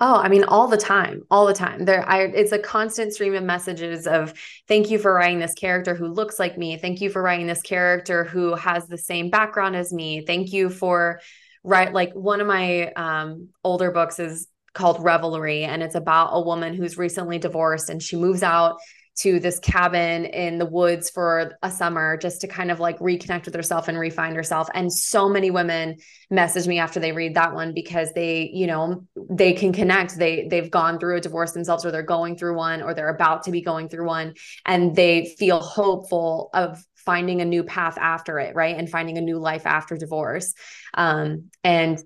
[0.00, 1.84] Oh, I mean, all the time, all the time.
[1.84, 4.34] There, I it's a constant stream of messages of
[4.66, 6.76] thank you for writing this character who looks like me.
[6.78, 10.24] Thank you for writing this character who has the same background as me.
[10.26, 11.20] Thank you for
[11.62, 11.92] right.
[11.92, 16.74] Like one of my um, older books is called Revelry, and it's about a woman
[16.74, 18.76] who's recently divorced and she moves out
[19.20, 23.44] to this cabin in the woods for a summer just to kind of like reconnect
[23.44, 24.68] with herself and refine herself.
[24.72, 25.96] And so many women
[26.30, 30.16] message me after they read that one because they, you know, they can connect.
[30.16, 33.42] They they've gone through a divorce themselves or they're going through one or they're about
[33.44, 38.38] to be going through one and they feel hopeful of finding a new path after
[38.38, 38.76] it, right?
[38.76, 40.54] And finding a new life after divorce.
[40.94, 42.00] Um, and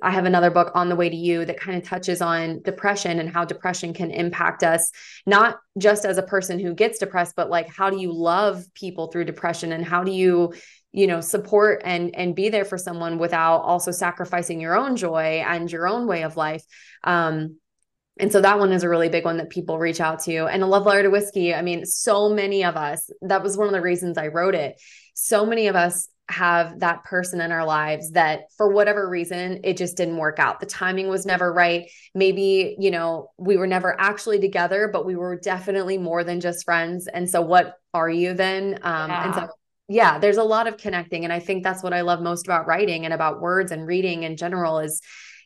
[0.00, 3.18] I have another book on the way to you that kind of touches on depression
[3.18, 4.90] and how depression can impact us,
[5.26, 9.08] not just as a person who gets depressed, but like how do you love people
[9.08, 10.54] through depression and how do you
[10.92, 15.44] you know support and and be there for someone without also sacrificing your own joy
[15.46, 16.64] and your own way of life
[17.04, 17.56] um
[18.18, 20.46] and so that one is a really big one that people reach out to.
[20.46, 21.54] And a love letter to whiskey.
[21.54, 24.80] I mean, so many of us, that was one of the reasons I wrote it.
[25.14, 29.76] So many of us have that person in our lives that for whatever reason it
[29.76, 33.94] just didn't work out the timing was never right maybe you know we were never
[34.00, 38.34] actually together but we were definitely more than just friends and so what are you
[38.34, 39.24] then um yeah.
[39.24, 39.48] and so
[39.88, 42.66] yeah there's a lot of connecting and i think that's what i love most about
[42.66, 45.00] writing and about words and reading in general is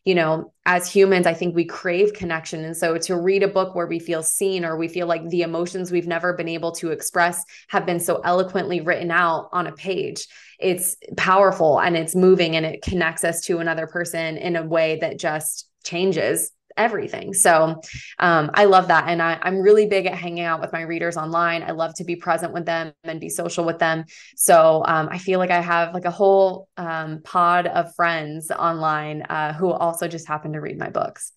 [0.04, 2.64] you know, as humans, I think we crave connection.
[2.64, 5.42] And so to read a book where we feel seen or we feel like the
[5.42, 9.72] emotions we've never been able to express have been so eloquently written out on a
[9.72, 10.26] page,
[10.58, 14.98] it's powerful and it's moving and it connects us to another person in a way
[15.00, 16.50] that just changes
[16.80, 17.32] everything.
[17.34, 17.80] So
[18.18, 19.08] um, I love that.
[19.08, 21.62] And I, I'm really big at hanging out with my readers online.
[21.62, 24.04] I love to be present with them and be social with them.
[24.36, 29.22] So um, I feel like I have like a whole um, pod of friends online
[29.22, 31.32] uh, who also just happen to read my books.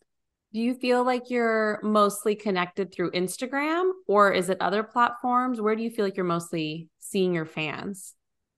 [0.53, 5.59] Do you feel like you're mostly connected through Instagram or is it other platforms?
[5.59, 8.13] Where do you feel like you're mostly seeing your fans?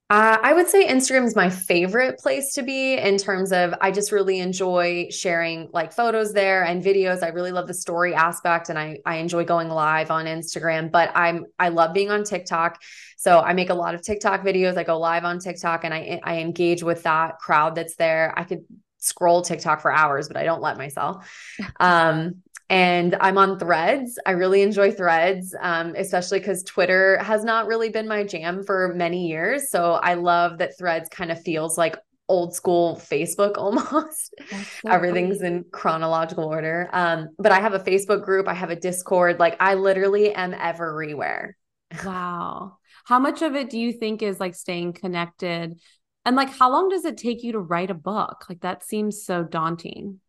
[0.07, 3.89] Uh, I would say Instagram is my favorite place to be in terms of I
[3.89, 7.23] just really enjoy sharing like photos there and videos.
[7.23, 11.11] I really love the story aspect and I I enjoy going live on Instagram, but
[11.15, 12.79] I'm I love being on TikTok.
[13.17, 14.77] So I make a lot of TikTok videos.
[14.77, 18.31] I go live on TikTok and I I engage with that crowd that's there.
[18.37, 18.63] I could
[18.99, 21.27] scroll TikTok for hours, but I don't let myself.
[21.79, 24.17] Um, and I'm on threads.
[24.25, 28.93] I really enjoy threads, um, especially because Twitter has not really been my jam for
[28.95, 29.69] many years.
[29.69, 31.97] So I love that threads kind of feels like
[32.27, 34.33] old school Facebook almost.
[34.81, 35.57] So Everything's funny.
[35.57, 36.89] in chronological order.
[36.91, 39.39] Um, but I have a Facebook group, I have a Discord.
[39.39, 41.55] Like I literally am everywhere.
[42.03, 42.77] Wow.
[43.05, 45.79] How much of it do you think is like staying connected?
[46.25, 48.45] And like how long does it take you to write a book?
[48.49, 50.19] Like that seems so daunting.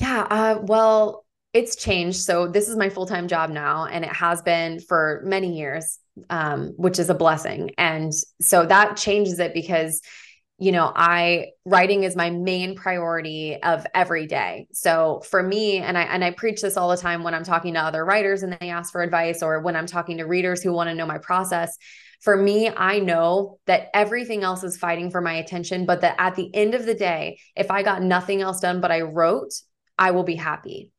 [0.00, 1.21] Yeah, uh, well,
[1.52, 2.18] it's changed.
[2.18, 5.98] So this is my full-time job now and it has been for many years
[6.30, 7.70] um, which is a blessing.
[7.78, 10.00] And so that changes it because
[10.58, 14.68] you know, I writing is my main priority of every day.
[14.72, 17.74] So for me, and I and I preach this all the time when I'm talking
[17.74, 20.72] to other writers and they ask for advice, or when I'm talking to readers who
[20.72, 21.76] want to know my process.
[22.20, 26.36] For me, I know that everything else is fighting for my attention, but that at
[26.36, 29.54] the end of the day, if I got nothing else done but I wrote,
[29.98, 30.91] I will be happy.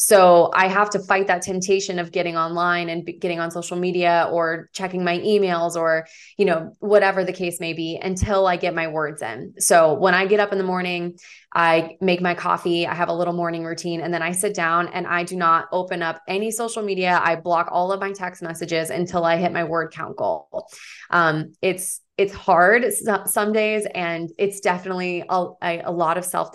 [0.00, 4.28] So I have to fight that temptation of getting online and getting on social media
[4.30, 8.76] or checking my emails or, you know, whatever the case may be until I get
[8.76, 9.54] my words in.
[9.58, 11.18] So when I get up in the morning,
[11.52, 14.86] I make my coffee, I have a little morning routine, and then I sit down
[14.88, 17.20] and I do not open up any social media.
[17.20, 20.68] I block all of my text messages until I hit my word count goal.
[21.10, 22.84] Um, it's it's hard
[23.26, 26.50] some days and it's definitely a, a, lot of self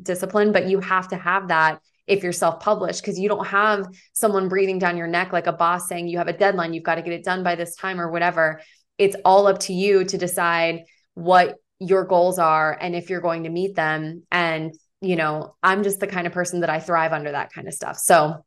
[0.00, 4.48] discipline but you have to have that if you're self-published because you don't have someone
[4.48, 7.02] breathing down your neck like a boss saying you have a deadline you've got to
[7.02, 8.60] get it done by this time or whatever.
[8.96, 13.44] It's all up to you to decide what your goals are and if you're going
[13.44, 14.24] to meet them.
[14.30, 17.68] And you know i'm just the kind of person that i thrive under that kind
[17.68, 17.98] of stuff.
[17.98, 18.44] So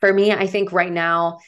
[0.00, 1.38] for me i think right now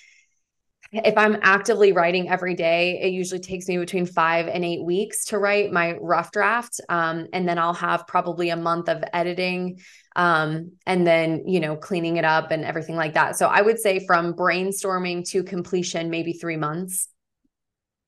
[0.92, 5.27] if I'm actively writing every day, it usually takes me between five and eight weeks
[5.27, 6.81] to write my rough draft.
[6.88, 9.81] Um, and then I'll have probably a month of editing
[10.16, 13.37] um, and then, you know, cleaning it up and everything like that.
[13.37, 17.09] So I would say from brainstorming to completion, maybe three months.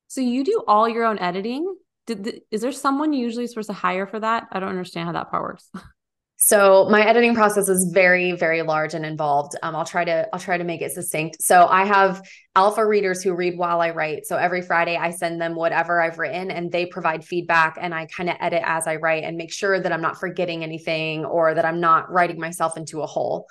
[0.07, 1.71] So you do all your own editing?
[2.07, 4.47] Did the, is there someone you usually supposed to hire for that?
[4.51, 5.69] I don't understand how that part works.
[6.41, 9.57] So my editing process is very, very large and involved.
[9.61, 11.41] Um, I'll try to I'll try to make it succinct.
[11.41, 12.25] So I have
[12.55, 14.25] alpha readers who read while I write.
[14.25, 18.05] So every Friday I send them whatever I've written and they provide feedback and I
[18.05, 21.53] kind of edit as I write and make sure that I'm not forgetting anything or
[21.53, 23.45] that I'm not writing myself into a hole.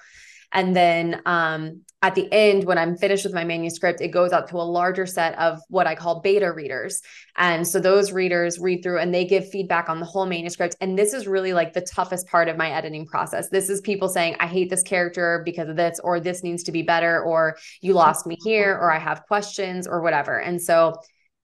[0.53, 4.49] And then um, at the end, when I'm finished with my manuscript, it goes out
[4.49, 7.03] to a larger set of what I call beta readers.
[7.37, 10.77] And so those readers read through and they give feedback on the whole manuscript.
[10.81, 13.49] And this is really like the toughest part of my editing process.
[13.49, 16.73] This is people saying, I hate this character because of this, or this needs to
[16.73, 20.39] be better, or you lost me here, or I have questions, or whatever.
[20.41, 20.95] And so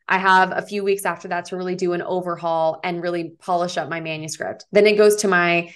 [0.07, 3.77] I have a few weeks after that to really do an overhaul and really polish
[3.77, 4.67] up my manuscript.
[4.71, 5.75] Then it goes to my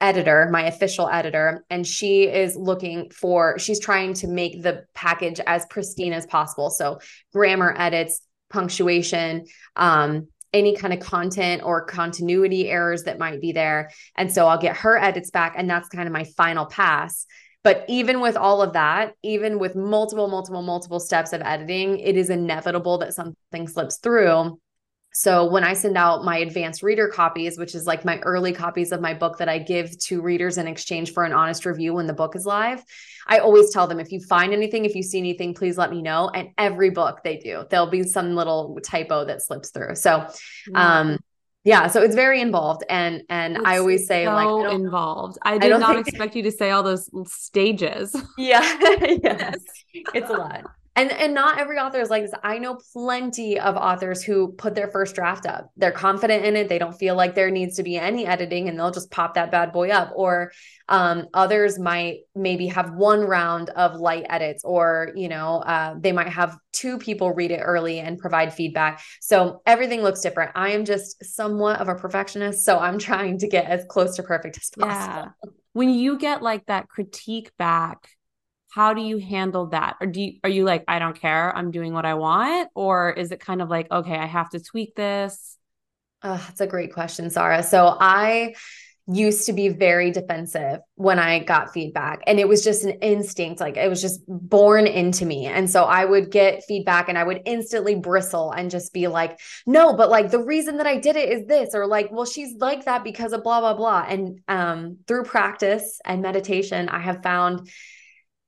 [0.00, 5.40] editor, my official editor, and she is looking for, she's trying to make the package
[5.46, 6.70] as pristine as possible.
[6.70, 7.00] So,
[7.32, 13.90] grammar edits, punctuation, um, any kind of content or continuity errors that might be there.
[14.16, 17.26] And so I'll get her edits back, and that's kind of my final pass.
[17.64, 22.16] But even with all of that, even with multiple, multiple, multiple steps of editing, it
[22.16, 24.58] is inevitable that something slips through.
[25.18, 28.92] So when I send out my advanced reader copies, which is like my early copies
[28.92, 32.06] of my book that I give to readers in exchange for an honest review when
[32.06, 32.84] the book is live,
[33.26, 36.02] I always tell them if you find anything, if you see anything, please let me
[36.02, 36.28] know.
[36.32, 39.96] And every book they do, there'll be some little typo that slips through.
[39.96, 40.24] So,
[40.76, 41.18] um,
[41.64, 45.36] yeah, so it's very involved, and and it's I always say so like involved.
[45.42, 46.06] I did I not think...
[46.06, 48.14] expect you to say all those stages.
[48.38, 48.60] Yeah,
[49.20, 49.56] yes,
[50.14, 50.64] it's a lot
[50.98, 52.32] and and not every author is like this.
[52.42, 55.70] I know plenty of authors who put their first draft up.
[55.76, 56.68] They're confident in it.
[56.68, 59.50] They don't feel like there needs to be any editing and they'll just pop that
[59.50, 60.12] bad boy up.
[60.14, 60.52] Or
[60.88, 66.12] um, others might maybe have one round of light edits or you know uh, they
[66.12, 69.02] might have two people read it early and provide feedback.
[69.20, 70.52] So everything looks different.
[70.54, 74.22] I am just somewhat of a perfectionist so i'm trying to get as close to
[74.22, 75.32] perfect as possible.
[75.44, 75.50] Yeah.
[75.72, 78.08] when you get like that critique back
[78.70, 81.70] how do you handle that or do you are you like i don't care i'm
[81.70, 84.94] doing what i want or is it kind of like okay i have to tweak
[84.94, 85.56] this
[86.22, 88.52] that's a great question sarah so i
[89.10, 92.20] used to be very defensive when I got feedback.
[92.26, 95.46] And it was just an instinct, like it was just born into me.
[95.46, 99.40] And so I would get feedback and I would instantly bristle and just be like,
[99.66, 102.54] no, but like the reason that I did it is this, or like, well, she's
[102.58, 104.04] like that because of blah, blah, blah.
[104.06, 107.70] And um, through practice and meditation, I have found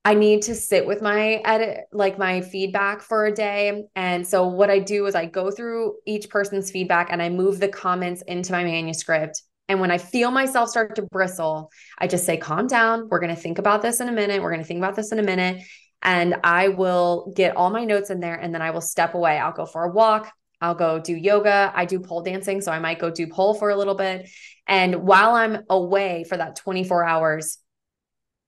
[0.05, 3.85] I need to sit with my edit, like my feedback for a day.
[3.95, 7.61] And so what I do is I go through each person's feedback and I move
[7.61, 9.43] the comments into my manuscript.
[9.69, 13.09] And when I feel myself start to bristle, I just say, calm down.
[13.09, 14.43] We're going to think about this in a minute.
[14.43, 15.63] We're going to think about this in a minute.
[16.03, 19.39] And I will get all my notes in there and then I will step away.
[19.39, 20.33] I'll go for a walk.
[20.63, 21.73] I'll go do yoga.
[21.75, 22.63] I do pole dancing.
[22.63, 24.31] So I might go do pole for a little bit.
[24.67, 27.59] And while I'm away for that 24 hours,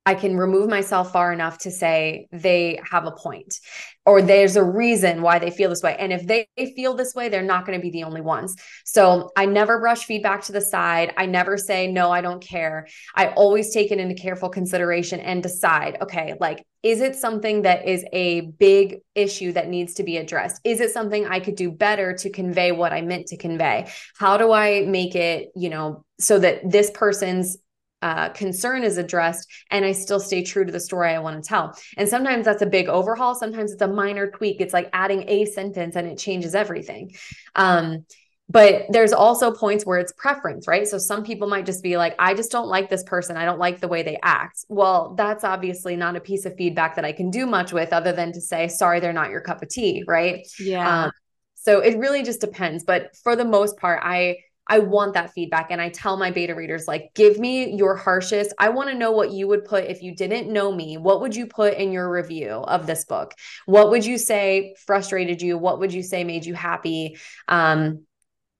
[0.05, 3.61] I can remove myself far enough to say they have a point
[4.05, 5.96] or there's a reason why they feel this way.
[5.96, 8.57] And if they feel this way, they're not going to be the only ones.
[8.84, 11.14] So I never brush feedback to the side.
[11.16, 12.88] I never say, no, I don't care.
[13.14, 17.86] I always take it into careful consideration and decide, okay, like, is it something that
[17.86, 20.61] is a big issue that needs to be addressed?
[20.64, 23.88] Is it something I could do better to convey what I meant to convey?
[24.16, 27.57] How do I make it, you know, so that this person's
[28.03, 31.48] uh, concern is addressed and I still stay true to the story I want to
[31.48, 31.78] tell.
[31.96, 33.34] And sometimes that's a big overhaul.
[33.34, 34.61] Sometimes it's a minor tweak.
[34.61, 37.12] It's like adding a sentence and it changes everything.
[37.55, 38.05] Um,
[38.48, 40.86] but there's also points where it's preference, right?
[40.86, 43.36] So some people might just be like, I just don't like this person.
[43.36, 44.66] I don't like the way they act.
[44.68, 48.12] Well, that's obviously not a piece of feedback that I can do much with other
[48.12, 50.46] than to say, sorry, they're not your cup of tea, right?
[50.59, 51.05] Yeah.
[51.05, 51.12] Um,
[51.55, 52.84] so it really just depends.
[52.84, 54.38] But for the most part, I,
[54.73, 55.70] I want that feedback.
[55.70, 58.55] And I tell my beta readers, like, give me your harshest.
[58.59, 60.97] I want to know what you would put if you didn't know me.
[60.97, 63.35] What would you put in your review of this book?
[63.66, 65.59] What would you say frustrated you?
[65.59, 67.18] What would you say made you happy?
[67.49, 68.07] Um,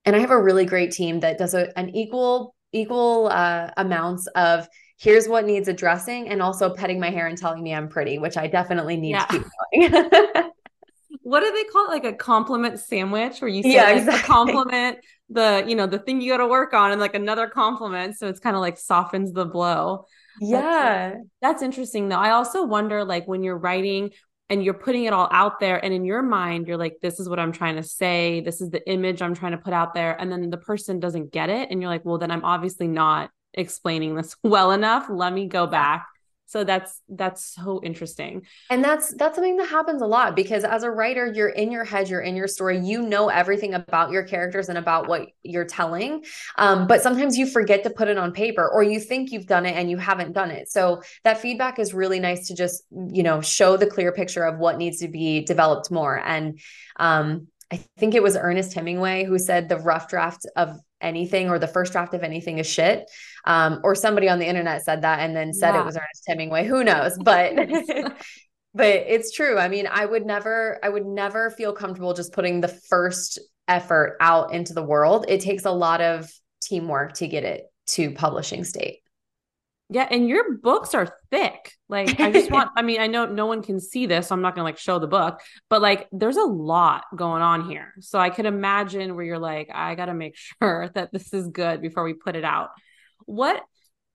[0.05, 4.27] and I have a really great team that does a, an equal, equal uh, amounts
[4.37, 8.19] of here's what needs addressing and also petting my hair and telling me I'm pretty,
[8.19, 9.25] which I definitely need yeah.
[9.25, 9.39] to
[9.73, 10.51] keep going.
[11.23, 11.91] what do they call it?
[11.91, 14.23] Like a compliment sandwich where you say yeah, like exactly.
[14.23, 14.99] compliment
[15.29, 18.17] the, you know, the thing you got to work on and like another compliment.
[18.17, 20.07] So it's kind of like softens the blow.
[20.41, 21.11] Yeah.
[21.11, 22.19] That's, that's interesting though.
[22.19, 24.11] I also wonder like when you're writing
[24.53, 27.27] and you're putting it all out there and in your mind you're like this is
[27.27, 30.21] what i'm trying to say this is the image i'm trying to put out there
[30.21, 33.31] and then the person doesn't get it and you're like well then i'm obviously not
[33.55, 36.07] explaining this well enough let me go back
[36.53, 38.47] so that's that's so interesting.
[38.69, 41.83] And that's that's something that happens a lot because as a writer you're in your
[41.83, 45.65] head you're in your story you know everything about your characters and about what you're
[45.65, 46.25] telling.
[46.59, 49.65] Um, but sometimes you forget to put it on paper or you think you've done
[49.65, 50.71] it and you haven't done it.
[50.71, 54.59] So that feedback is really nice to just you know show the clear picture of
[54.59, 56.21] what needs to be developed more.
[56.23, 56.61] And
[56.97, 61.59] um, I think it was Ernest Hemingway who said the rough draft of anything or
[61.59, 63.11] the first draft of anything is shit.
[63.45, 65.81] Um, or somebody on the internet said that and then said yeah.
[65.81, 66.67] it was Ernest Hemingway.
[66.67, 67.19] Who knows?
[67.19, 67.57] But
[68.75, 69.59] but it's true.
[69.59, 73.39] I mean, I would never, I would never feel comfortable just putting the first
[73.69, 75.27] effort out into the world.
[75.29, 76.31] It takes a lot of
[76.63, 79.01] teamwork to get it to publishing state.
[79.93, 81.75] Yeah, and your books are thick.
[81.89, 84.41] Like I just want I mean, I know no one can see this, so I'm
[84.41, 87.93] not going to like show the book, but like there's a lot going on here.
[88.01, 91.49] So I could imagine where you're like I got to make sure that this is
[91.49, 92.71] good before we put it out.
[93.27, 93.63] What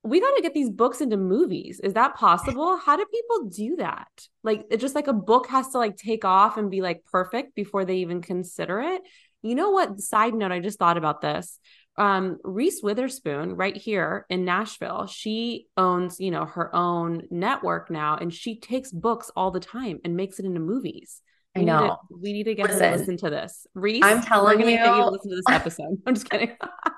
[0.04, 1.80] we got to get these books into movies.
[1.84, 2.78] Is that possible?
[2.78, 4.08] How do people do that?
[4.42, 7.56] Like it just like a book has to like take off and be like perfect
[7.56, 9.02] before they even consider it.
[9.44, 10.00] You know what?
[10.00, 11.60] Side note, I just thought about this
[11.98, 18.18] um, Reese Witherspoon, right here in Nashville, she owns, you know, her own network now,
[18.18, 21.22] and she takes books all the time and makes it into movies.
[21.58, 21.82] I know.
[21.82, 23.68] Need to, we need to get listen, to listen to this.
[23.74, 26.02] Reese, I'm telling you, you listen to this episode.
[26.08, 26.52] I'm just kidding.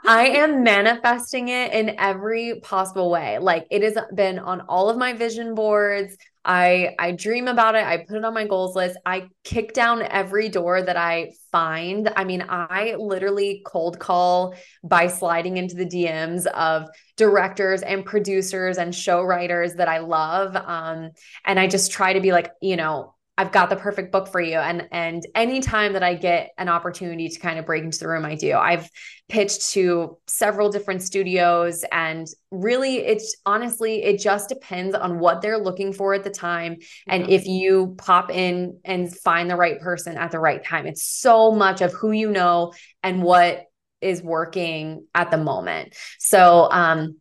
[0.06, 3.40] I am manifesting it in every possible way.
[3.40, 6.18] Like it has been on all of my vision boards.
[6.46, 7.86] I I dream about it.
[7.86, 8.98] I put it on my goals list.
[9.06, 12.12] I kick down every door that I find.
[12.16, 16.88] I mean, I literally cold call by sliding into the DMs of
[17.18, 20.56] directors and producers and show writers that I love.
[20.56, 21.12] Um,
[21.46, 24.42] and I just try to be like, you know, I've got the perfect book for
[24.42, 24.58] you.
[24.58, 28.26] And and anytime that I get an opportunity to kind of break into the room,
[28.26, 28.54] I do.
[28.54, 28.90] I've
[29.30, 35.58] pitched to several different studios and really it's honestly it just depends on what they're
[35.58, 36.78] looking for at the time
[37.08, 40.86] and if you pop in and find the right person at the right time.
[40.86, 42.74] It's so much of who you know
[43.04, 43.64] and what
[44.02, 45.96] is working at the moment.
[46.18, 47.16] So um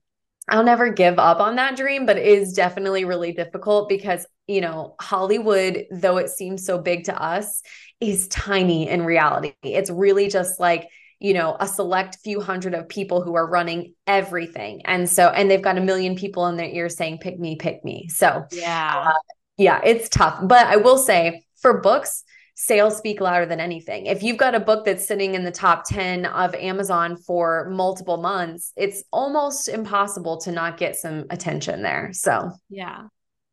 [0.49, 4.63] I'll never give up on that dream, but it is definitely really difficult because, you
[4.63, 7.63] know, Hollywood, though it seems so big to us,
[8.01, 9.53] is tiny in reality.
[9.63, 10.89] It's really just like,
[11.21, 14.83] you know, a select few hundred of people who are running everything.
[14.87, 17.85] And so, and they've got a million people in their ears saying, pick me, pick
[17.85, 18.09] me.
[18.09, 19.09] So, yeah.
[19.09, 19.19] Uh,
[19.59, 20.41] yeah, it's tough.
[20.43, 22.25] But I will say for books,
[22.55, 24.07] sales speak louder than anything.
[24.07, 28.17] If you've got a book that's sitting in the top 10 of Amazon for multiple
[28.17, 32.11] months, it's almost impossible to not get some attention there.
[32.13, 33.09] So, yeah.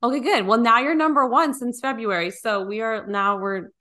[0.05, 0.45] Okay, good.
[0.45, 2.29] Well, now you're number one since February.
[2.29, 3.71] So we are now we're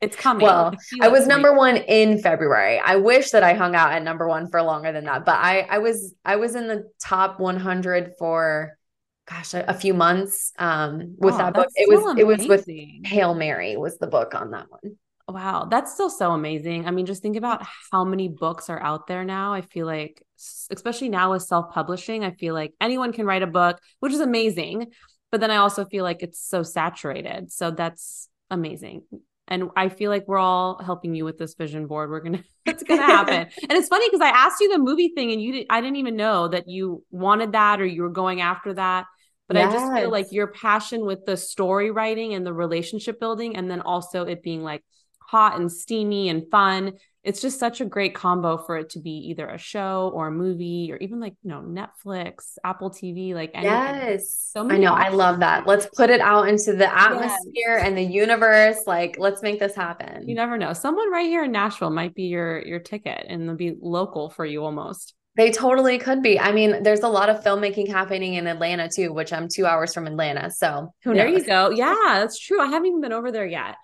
[0.00, 0.44] it's coming.
[0.44, 2.78] Well, I, was number one in February.
[2.78, 5.60] I wish that I hung out at number one for longer than that, but I
[5.62, 8.78] I was I was in the top 100 for
[9.26, 11.66] gosh a, a few months um with oh, that book.
[11.74, 12.18] It was amazing.
[12.18, 12.68] it was with
[13.06, 14.96] Hail Mary was the book on that one.
[15.26, 16.86] Wow, that's still so amazing.
[16.86, 19.54] I mean, just think about how many books are out there now.
[19.54, 20.22] I feel like,
[20.70, 24.20] especially now with self publishing, I feel like anyone can write a book, which is
[24.20, 24.92] amazing.
[25.34, 27.50] But then I also feel like it's so saturated.
[27.50, 29.02] So that's amazing
[29.48, 32.08] and I feel like we're all helping you with this vision board.
[32.10, 33.34] We're gonna it's gonna happen.
[33.62, 35.96] and it's funny because I asked you the movie thing and you did I didn't
[35.96, 39.06] even know that you wanted that or you were going after that.
[39.48, 39.68] But yes.
[39.68, 43.68] I just feel like your passion with the story writing and the relationship building, and
[43.68, 44.84] then also it being like
[45.18, 46.92] hot and steamy and fun
[47.24, 50.30] it's just such a great combo for it to be either a show or a
[50.30, 53.72] movie or even like you know Netflix, Apple TV, like anything.
[53.72, 54.50] yes.
[54.52, 54.92] So I know.
[54.92, 55.66] I love that.
[55.66, 57.82] Let's put it out into the atmosphere yes.
[57.86, 58.76] and the universe.
[58.86, 60.28] Like let's make this happen.
[60.28, 60.74] You never know.
[60.74, 64.44] Someone right here in Nashville might be your your ticket and they'll be local for
[64.44, 65.14] you almost.
[65.36, 66.38] They totally could be.
[66.38, 69.92] I mean, there's a lot of filmmaking happening in Atlanta too, which I'm two hours
[69.92, 70.50] from Atlanta.
[70.50, 71.40] So oh, who there knows?
[71.40, 71.70] you go.
[71.70, 72.60] Yeah, that's true.
[72.60, 73.76] I haven't even been over there yet.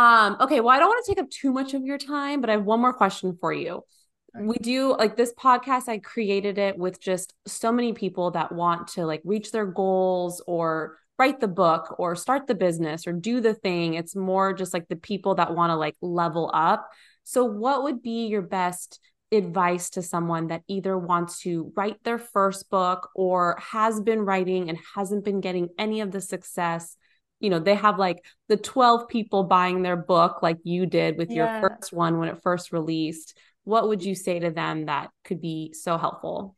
[0.00, 2.48] Um, okay, well, I don't want to take up too much of your time, but
[2.48, 3.82] I have one more question for you.
[4.34, 8.88] We do like this podcast, I created it with just so many people that want
[8.94, 13.42] to like reach their goals or write the book or start the business or do
[13.42, 13.92] the thing.
[13.92, 16.88] It's more just like the people that want to like level up.
[17.24, 22.18] So, what would be your best advice to someone that either wants to write their
[22.18, 26.96] first book or has been writing and hasn't been getting any of the success?
[27.40, 31.30] You know they have like the 12 people buying their book like you did with
[31.30, 31.60] yeah.
[31.60, 33.36] your first one when it first released.
[33.64, 36.56] What would you say to them that could be so helpful?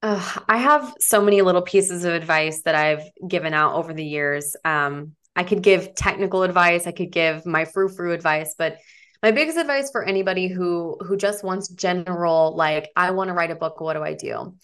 [0.00, 4.04] Uh, i have so many little pieces of advice that i've given out over the
[4.04, 4.54] years.
[4.64, 8.78] Um, i could give technical advice i could give my frou frou advice but
[9.24, 13.50] my biggest advice for anybody who who just wants general like i want to write
[13.50, 14.54] a book what do i do?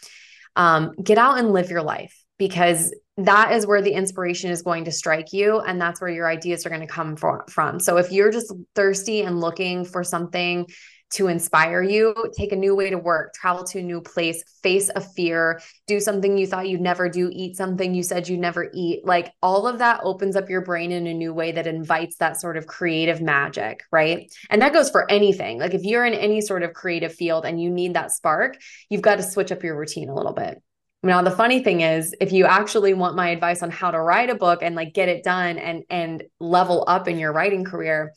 [0.57, 4.85] Um, get out and live your life because that is where the inspiration is going
[4.87, 7.79] to strike you and that's where your ideas are going to come from.
[7.79, 10.67] So if you're just thirsty and looking for something
[11.11, 14.91] to inspire you take a new way to work travel to a new place face
[14.97, 18.69] a fear do something you thought you'd never do eat something you said you'd never
[18.75, 19.05] eat.
[19.05, 22.41] Like all of that opens up your brain in a new way that invites that
[22.41, 24.33] sort of creative magic right?
[24.51, 25.61] And that goes for anything.
[25.61, 28.57] Like if you're in any sort of creative field and you need that spark
[28.89, 30.61] you've got to switch up your routine a little bit
[31.05, 34.31] now the funny thing is if you actually want my advice on how to write
[34.31, 38.13] a book and like get it done and and level up in your writing career,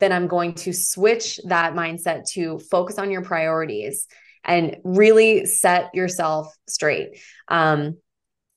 [0.00, 4.06] then I'm going to switch that mindset to focus on your priorities
[4.44, 7.18] and really set yourself straight.
[7.48, 7.96] Um,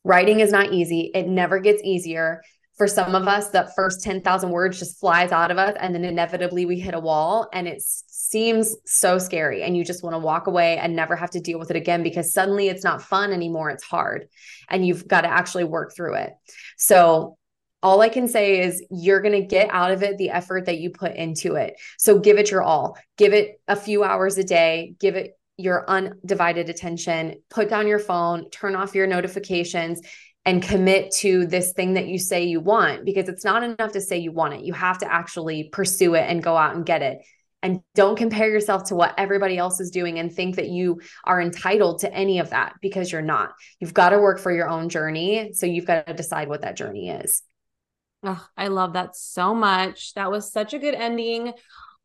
[0.03, 1.11] writing is not easy.
[1.13, 2.41] It never gets easier
[2.79, 5.75] for some of us, that first 10,000 words just flies out of us.
[5.81, 7.81] And then inevitably we hit a wall and it
[8.29, 9.63] seems so scary.
[9.63, 12.03] And you just want to walk away and never have to deal with it again
[12.03, 13.69] because suddenly it's not fun anymore.
[13.69, 14.27] It's hard
[14.69, 16.33] and you've got to actually work through it.
[16.77, 17.35] So,
[17.81, 20.79] all I can say is you're going to get out of it the effort that
[20.79, 21.75] you put into it.
[21.97, 25.89] So, give it your all, give it a few hours a day, give it your
[25.89, 30.01] undivided attention, put down your phone, turn off your notifications
[30.45, 34.01] and commit to this thing that you say you want because it's not enough to
[34.01, 34.61] say you want it.
[34.61, 37.19] You have to actually pursue it and go out and get it.
[37.61, 41.41] And don't compare yourself to what everybody else is doing and think that you are
[41.41, 43.51] entitled to any of that because you're not.
[43.79, 45.51] You've got to work for your own journey.
[45.53, 47.43] So you've got to decide what that journey is.
[48.23, 50.13] Oh, I love that so much.
[50.13, 51.53] That was such a good ending.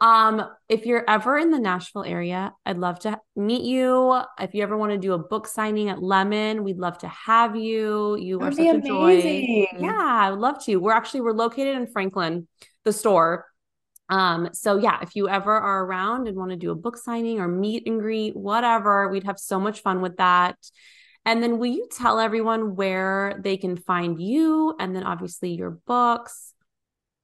[0.01, 4.21] Um, if you're ever in the Nashville area, I'd love to meet you.
[4.41, 7.57] If you ever want to do a book signing at Lemon, we'd love to have
[7.57, 8.17] you.
[8.17, 9.67] You That'd are such a joy.
[9.79, 10.77] Yeah, I would love to.
[10.77, 12.49] We're actually we're located in Franklin,
[12.85, 13.47] the store.
[14.09, 17.41] Um, so yeah, if you ever are around and want to do a book signing
[17.41, 20.57] or meet and greet, whatever, we'd have so much fun with that.
[21.27, 25.71] And then will you tell everyone where they can find you and then obviously your
[25.71, 26.55] books?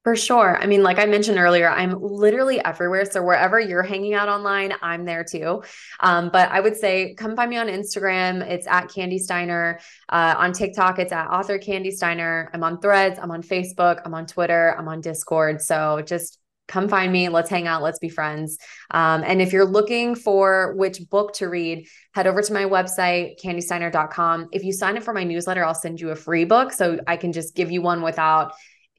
[0.02, 0.56] For sure.
[0.56, 3.04] I mean, like I mentioned earlier, I'm literally everywhere.
[3.04, 5.62] So wherever you're hanging out online, I'm there too.
[6.00, 8.40] Um, but I would say come find me on Instagram.
[8.40, 9.78] It's at Kandi Steiner.
[10.08, 12.50] Uh, on TikTok, it's at author Kandi Steiner.
[12.54, 13.18] I'm on threads.
[13.22, 14.00] I'm on Facebook.
[14.06, 14.74] I'm on Twitter.
[14.78, 15.60] I'm on Discord.
[15.60, 16.39] So just
[16.70, 17.28] come find me.
[17.28, 17.82] Let's hang out.
[17.82, 18.56] Let's be friends.
[18.92, 23.34] Um, and if you're looking for which book to read, head over to my website,
[23.42, 24.48] kandisteiner.com.
[24.52, 26.72] If you sign up for my newsletter, I'll send you a free book.
[26.72, 28.52] So I can just give you one without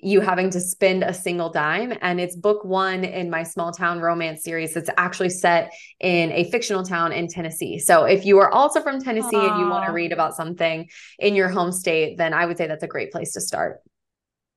[0.03, 1.93] you having to spend a single dime.
[2.01, 6.49] And it's book one in my small town romance series that's actually set in a
[6.49, 7.79] fictional town in Tennessee.
[7.79, 9.51] So if you are also from Tennessee Aww.
[9.51, 12.67] and you want to read about something in your home state, then I would say
[12.67, 13.79] that's a great place to start.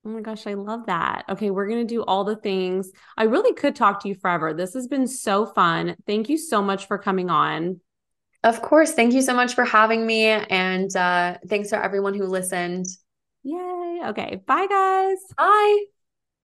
[0.06, 1.24] Oh my gosh, I love that.
[1.30, 2.90] Okay, we're going to do all the things.
[3.16, 4.52] I really could talk to you forever.
[4.52, 5.96] This has been so fun.
[6.06, 7.80] Thank you so much for coming on.
[8.42, 8.92] Of course.
[8.92, 10.24] Thank you so much for having me.
[10.24, 12.84] And uh, thanks to everyone who listened.
[13.44, 14.00] Yay.
[14.06, 14.42] Okay.
[14.46, 15.18] Bye, guys.
[15.38, 15.84] Bye.